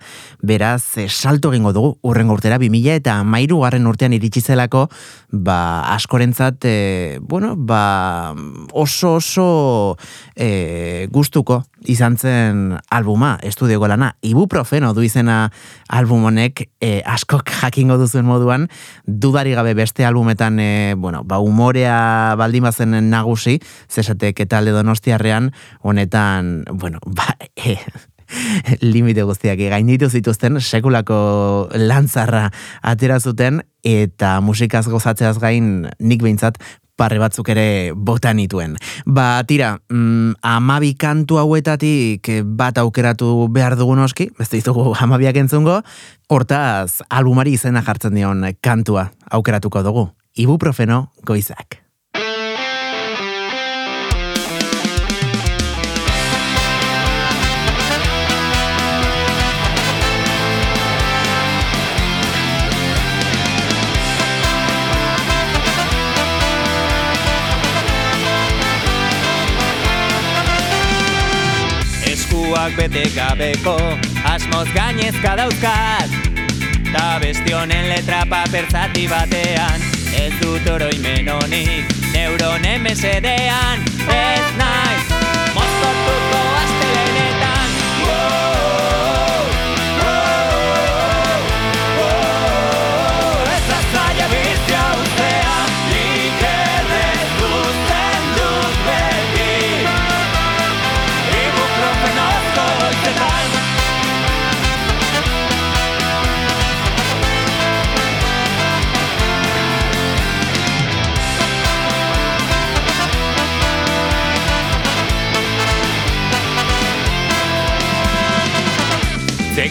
beraz 0.43 0.99
eh, 0.99 1.07
salto 1.09 1.53
egingo 1.53 1.73
dugu 1.73 1.93
urrengo 2.03 2.35
urtera, 2.35 2.59
bimila 2.59 2.97
eta 2.99 3.21
mairu 3.23 3.61
garren 3.63 3.87
urtean 3.87 4.17
iritsi 4.19 4.41
zelako, 4.43 4.89
ba, 5.31 5.95
askorentzat, 5.95 6.67
bueno, 7.23 7.55
ba, 7.55 8.35
oso 8.73 9.15
oso 9.21 9.97
e, 10.35 11.07
gustuko 11.13 11.63
izan 11.87 12.17
zen 12.17 12.79
albuma, 12.91 13.39
estudio 13.43 13.79
lana, 13.87 14.17
ibuprofeno 14.23 14.93
du 14.95 15.03
izena 15.03 15.51
album 15.89 16.25
honek 16.25 16.65
e, 16.81 17.03
askok 17.05 17.51
jakingo 17.61 17.99
duzuen 18.01 18.25
moduan, 18.25 18.69
dudari 19.07 19.55
gabe 19.55 19.75
beste 19.75 20.05
albumetan 20.05 20.64
e, 20.65 20.95
bueno, 20.97 21.23
ba, 21.25 21.39
umorea 21.39 22.35
baldimazen 22.41 22.97
nagusi, 23.11 23.59
zesatek 23.91 24.45
eta 24.47 24.59
alde 24.59 24.75
donostiarrean, 24.77 25.53
honetan, 25.83 26.65
bueno, 26.73 27.01
ba, 27.19 27.37
e, 27.57 27.77
limite 28.81 29.23
guztiak 29.23 29.61
gainditu 29.71 30.09
zituzten 30.11 30.61
sekulako 30.61 31.69
lantzarra 31.77 32.49
atera 32.83 33.21
zuten 33.21 33.61
eta 33.85 34.39
musikaz 34.41 34.87
gozatzeaz 34.89 35.37
gain 35.43 35.85
nik 36.01 36.25
behintzat 36.25 36.59
parre 36.97 37.19
batzuk 37.19 37.49
ere 37.51 37.93
botanituen. 37.95 38.77
Ba, 39.07 39.43
tira, 39.49 39.75
mm, 39.91 40.39
amabi 40.47 40.95
kantu 40.95 41.41
hauetatik 41.43 42.31
bat 42.45 42.79
aukeratu 42.79 43.49
behar 43.51 43.77
dugun 43.77 43.99
oski, 43.99 44.31
ez 44.39 44.49
ditugu 44.53 44.95
amabiak 44.95 45.37
entzungo, 45.43 45.81
hortaz 46.31 47.03
albumari 47.11 47.59
izena 47.59 47.83
jartzen 47.83 48.15
dion 48.15 48.47
kantua 48.63 49.11
aukeratuko 49.31 49.83
dugu 49.83 50.13
ibuprofeno 50.35 51.09
goizak. 51.23 51.79
Eskuak 72.05 72.77
bete 72.77 73.07
gabeko 73.15 73.79
asmoz 74.35 74.69
gainezka 74.75 75.35
dauzkat 75.39 76.23
Ta 76.95 77.19
beste 77.23 77.55
honen 77.55 77.89
letra 77.91 78.23
paper 78.31 78.71
zati 78.71 79.09
batean 79.11 79.94
dizut 80.41 80.69
oroimen 80.71 81.29
honi 81.29 81.85
Neuronen 82.13 82.83
mesedean 82.83 83.85
ez 84.09 84.57
nahi 84.57 84.84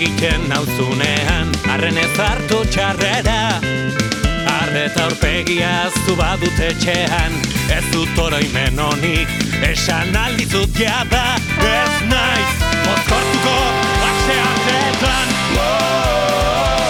Egiten 0.04 0.42
nauzunean, 0.52 1.52
arren 1.72 1.96
ez 1.96 2.18
hartu 2.20 2.58
txarrera. 2.68 3.62
Arreta 4.52 5.06
aurpegia 5.06 5.70
zu 6.02 6.18
badut 6.20 6.60
etxean 6.60 7.38
Ez 7.72 7.86
dut 7.94 8.20
oroimen 8.20 8.82
honik, 8.84 9.32
esan 9.70 10.12
aldizut 10.26 10.76
jada. 10.76 11.24
Ez 11.70 11.96
naiz, 12.12 12.52
mozkortuko, 12.84 13.56
ase 14.10 14.38
hartetan 14.42 15.32
Wow, 15.56 16.83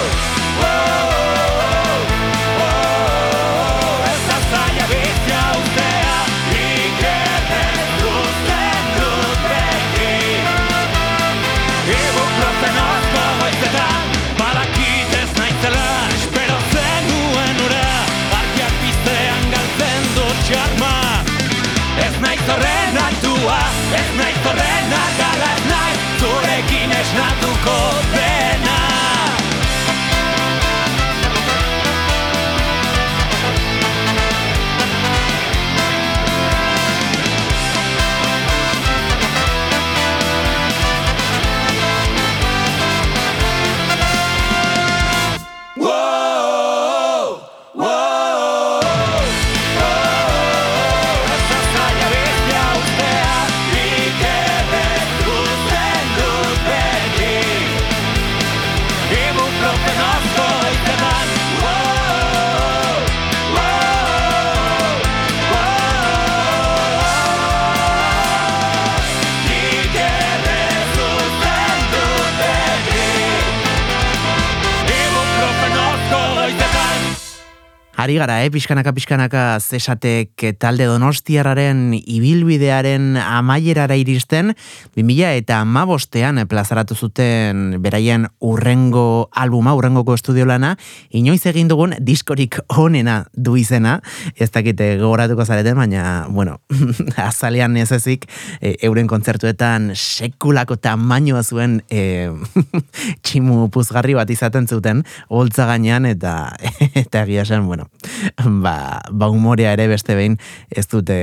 Ari 78.14 78.20
gara, 78.22 78.44
eh, 78.46 78.52
pixkanaka 78.54 78.92
pixkanaka 78.94 79.44
zesatek 79.58 80.44
talde 80.62 80.86
donostiarraren 80.86 81.96
ibilbidearen 81.98 83.16
amaierara 83.18 83.96
iristen, 83.98 84.52
2000 84.94 85.32
eta 85.40 85.58
amabostean 85.66 86.38
plazaratu 86.46 86.94
zuten 86.94 87.80
beraien 87.82 88.28
urrengo 88.38 89.32
albuma, 89.34 89.74
urrengoko 89.74 90.14
estudio 90.14 90.46
lana, 90.46 90.76
inoiz 91.10 91.40
egin 91.50 91.72
dugun 91.72 91.96
diskorik 91.98 92.60
onena 92.70 93.24
du 93.34 93.56
izena, 93.58 93.96
ez 94.38 94.52
dakite 94.54 94.92
gogoratuko 95.02 95.48
zareten, 95.50 95.82
baina, 95.82 96.28
bueno, 96.30 96.60
azalean 97.18 97.82
ez 97.82 97.90
ezik, 97.98 98.30
e, 98.62 98.76
euren 98.86 99.10
kontzertuetan 99.10 99.96
sekulako 99.96 100.78
tamainoa 100.78 101.42
zuen 101.42 101.80
e, 101.90 102.30
tximu 103.26 103.72
puzgarri 103.74 104.14
bat 104.14 104.30
izaten 104.30 104.70
zuten, 104.70 105.02
holtza 105.34 105.66
gainean, 105.66 106.06
eta, 106.06 106.54
eta 107.08 107.26
egia 107.26 107.50
esan, 107.50 107.66
bueno, 107.66 107.90
ba, 108.66 109.02
ba 109.12 109.30
humorea 109.30 109.74
ere 109.74 109.88
beste 109.92 110.16
behin 110.18 110.38
ez 110.70 110.86
dute, 110.92 111.18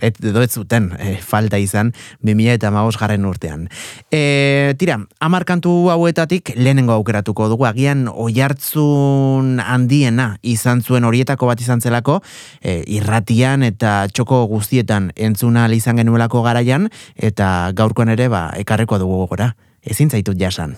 et, 0.00 0.18
edo 0.22 0.42
ez 0.42 0.50
zuten 0.52 0.90
e, 0.98 1.16
falta 1.22 1.58
izan 1.58 1.92
2000 2.24 2.56
eta 2.56 2.72
garren 3.00 3.24
urtean. 3.24 3.68
E, 4.10 4.74
tira, 4.78 4.98
amarkantu 5.20 5.90
hauetatik 5.90 6.52
lehenengo 6.56 6.92
aukeratuko 6.92 7.48
dugu, 7.48 7.66
agian 7.66 8.06
oihartzun 8.12 9.60
handiena 9.60 10.36
izan 10.42 10.82
zuen 10.82 11.04
horietako 11.04 11.46
bat 11.46 11.60
izan 11.60 11.80
zelako, 11.80 12.20
e, 12.62 12.82
irratian 12.86 13.62
eta 13.62 14.06
txoko 14.12 14.46
guztietan 14.50 15.12
entzuna 15.16 15.66
izan 15.74 15.96
genuelako 15.96 16.42
garaian, 16.42 16.90
eta 17.16 17.72
gaurkoan 17.76 18.12
ere 18.14 18.28
ba, 18.28 18.50
ekarreko 18.56 18.98
dugu 19.02 19.26
gora. 19.26 19.54
Ezin 19.86 20.10
zaitut 20.10 20.38
jasan. 20.38 20.76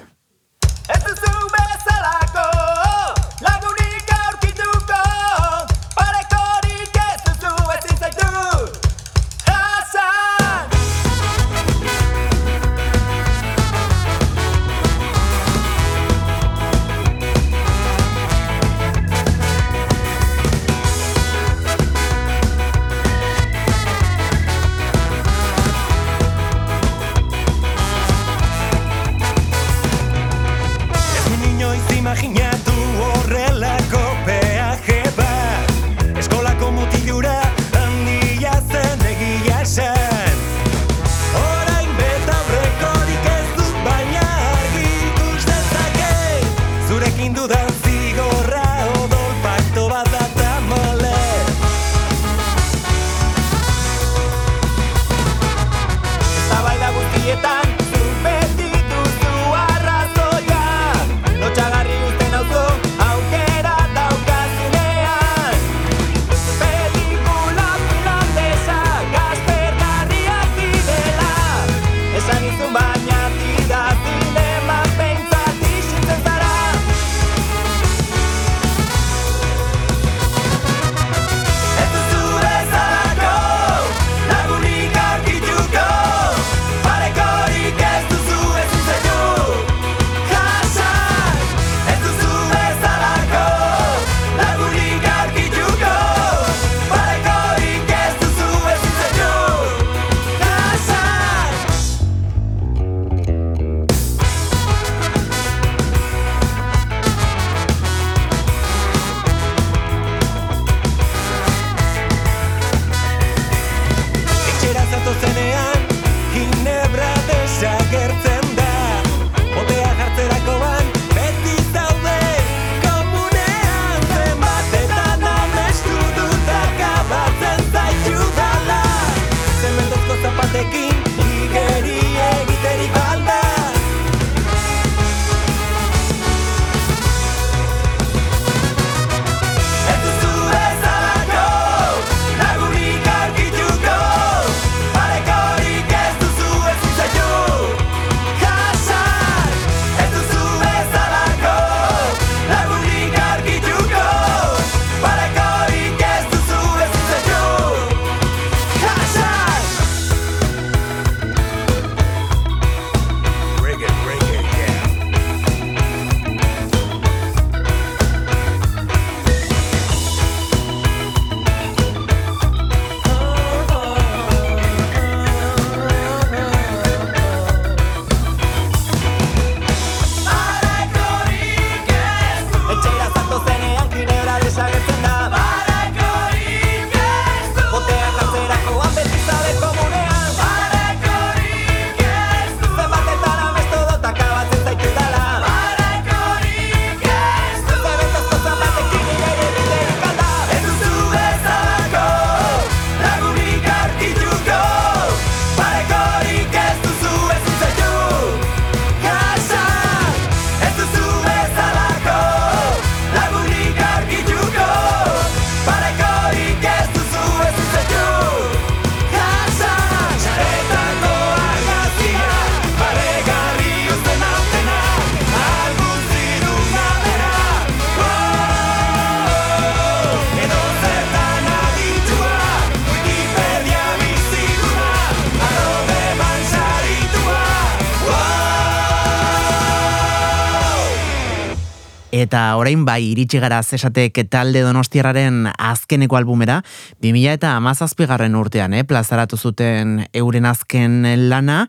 Eta 242.18 242.56
orain 242.58 242.82
bai 242.86 243.12
iritsi 243.12 243.38
gara 243.38 243.60
zesatek 243.62 244.16
talde 244.32 244.64
donostiarraren 244.66 245.44
azkeneko 245.52 246.16
albumera, 246.18 246.56
2000 247.04 247.36
eta 247.38 247.52
amazazpigarren 247.60 248.34
urtean, 248.34 248.74
eh, 248.74 248.82
plazaratu 248.84 249.36
zuten 249.36 250.00
euren 250.12 250.48
azken 250.50 251.04
lana, 251.28 251.60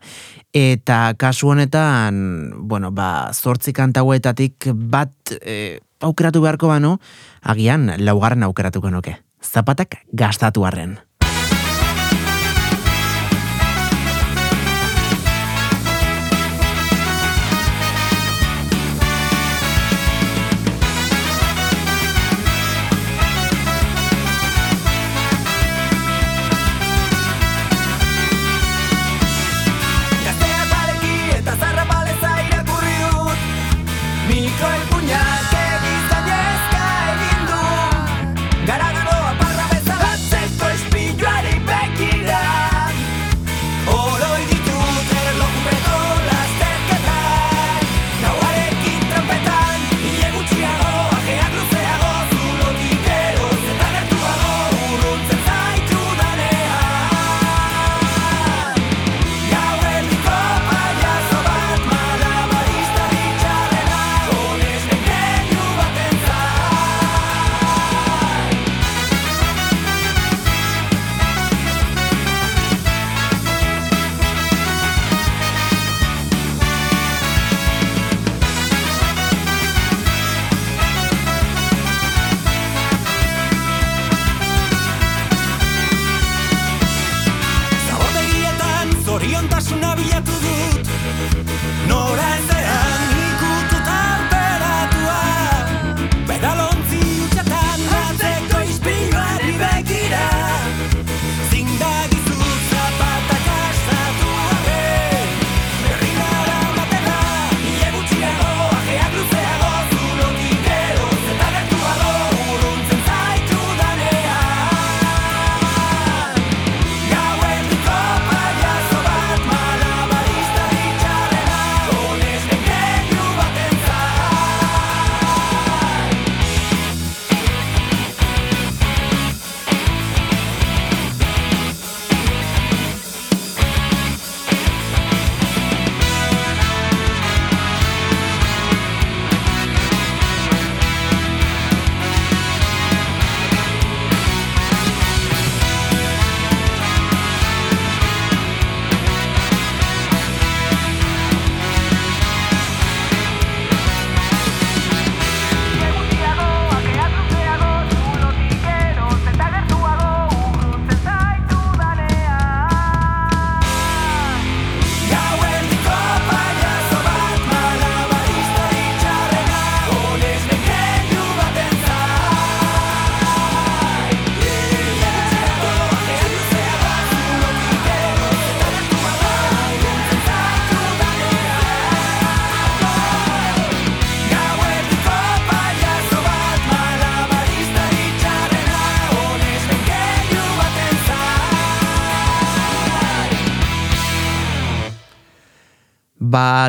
eta 0.52 1.14
kasu 1.18 1.52
honetan, 1.54 2.50
bueno, 2.66 2.90
ba, 2.90 3.30
zortzi 3.32 3.72
kantauetatik 3.72 4.72
bat 4.74 5.36
eh, 5.40 5.78
aukeratu 6.00 6.42
beharko 6.42 6.72
bano, 6.72 6.98
agian 7.42 7.92
laugarren 7.98 8.42
aukeratuko 8.42 8.90
nuke. 8.90 9.20
Zapatak 9.40 10.02
gastatu 10.12 10.66
arren. 10.66 10.98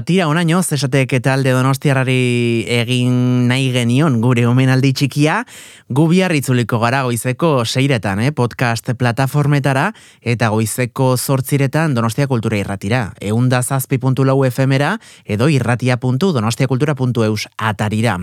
Tira 0.06 0.28
onaino, 0.28 0.62
zesatek 0.64 1.14
eta 1.18 1.34
alde 1.34 1.54
donostiarrari 1.56 2.66
egin 2.82 3.48
nahi 3.50 3.70
genion 3.74 4.20
gure 4.24 4.46
omenaldi 4.50 4.94
txikia, 4.94 5.42
gu 5.90 6.08
itzuliko 6.12 6.80
gara 6.80 7.04
goizeko 7.04 7.66
seiretan, 7.66 8.20
eh? 8.20 8.32
podcast 8.32 8.92
plataformetara, 8.98 9.94
eta 10.22 10.50
goizeko 10.50 11.18
zortziretan 11.18 11.94
donostia 11.94 12.28
kultura 12.28 12.58
irratira. 12.58 13.14
Eunda 13.20 13.62
zazpi 13.62 13.98
puntu 13.98 14.24
lau 14.24 14.44
efemera, 14.46 14.98
edo 15.26 15.50
irratia 15.50 15.98
puntu 15.98 16.32
donostiakultura.eus 16.34 17.48
atarira. 17.58 18.20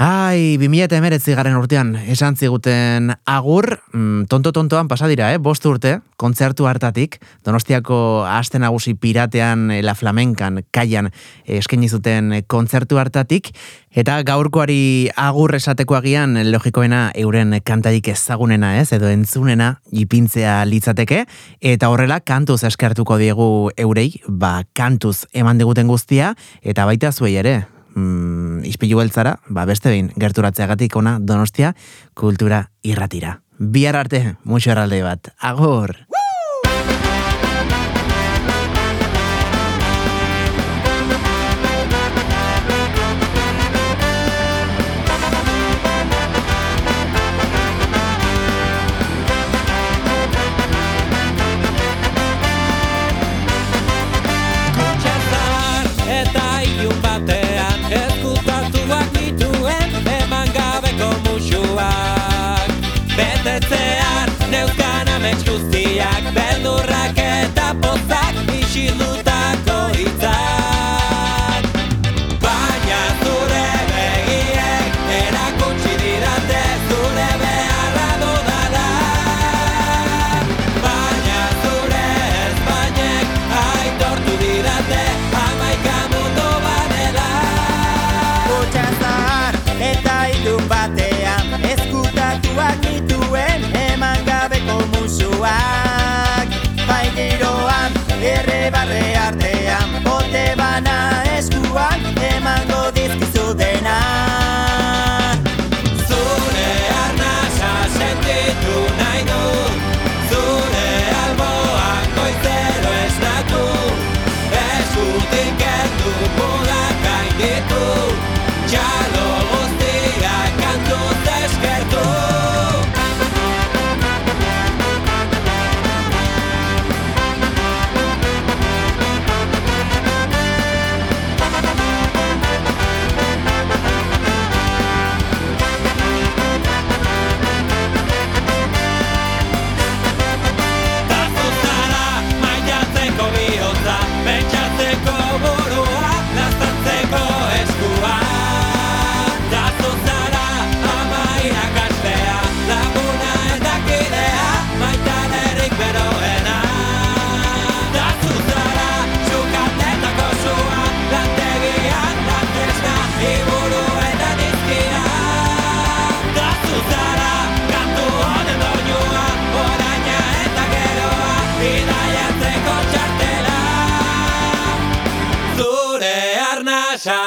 Ai, 0.00 0.56
2000 0.56 0.86
eta 0.86 0.96
emeretzi 0.96 1.34
garen 1.36 1.58
urtean, 1.58 1.90
esan 2.08 2.32
ziguten 2.32 3.10
agur, 3.28 3.66
mm, 3.92 4.30
tonto-tontoan 4.32 4.88
pasadira, 4.88 5.26
eh? 5.34 5.36
bost 5.36 5.66
urte, 5.68 5.98
kontzertu 6.16 6.64
hartatik, 6.64 7.18
donostiako 7.44 8.24
aste 8.24 8.56
nagusi 8.58 8.94
piratean, 8.96 9.66
eh, 9.70 9.82
la 9.84 9.92
flamenkan, 9.94 10.62
kaian, 10.72 11.10
eh, 11.44 11.58
eskaini 11.58 11.90
zuten 11.90 12.32
kontzertu 12.46 12.96
hartatik, 12.96 13.50
eta 13.92 14.22
gaurkoari 14.22 15.10
agur 15.16 15.54
esateko 15.54 15.98
agian, 15.98 16.32
logikoena 16.50 17.10
euren 17.14 17.60
kantarik 17.62 18.08
ezagunena 18.08 18.80
ez, 18.80 18.94
edo 18.96 19.10
entzunena, 19.10 19.82
ipintzea 19.92 20.64
litzateke, 20.64 21.26
eta 21.60 21.90
horrela 21.90 22.20
kantuz 22.20 22.64
eskertuko 22.64 23.18
diegu 23.18 23.68
eurei, 23.76 24.14
ba 24.26 24.62
kantuz 24.72 25.26
eman 25.34 25.58
diguten 25.58 25.92
guztia, 25.92 26.32
eta 26.62 26.86
baita 26.86 27.12
zuei 27.12 27.36
ere, 27.36 27.66
mm, 28.00 28.64
izpilu 28.72 29.00
beltzara, 29.00 29.36
ba 29.48 29.66
beste 29.68 29.92
behin 29.92 30.10
gerturatzeagatik 30.20 30.96
ona 30.96 31.18
donostia 31.20 31.74
kultura 32.14 32.64
irratira. 32.82 33.40
Bihar 33.60 33.96
arte, 34.00 34.24
muixo 34.44 34.72
erralde 34.72 35.02
bat. 35.04 35.34
Agor! 35.38 35.98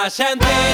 la 0.03 0.09
gente. 0.09 0.72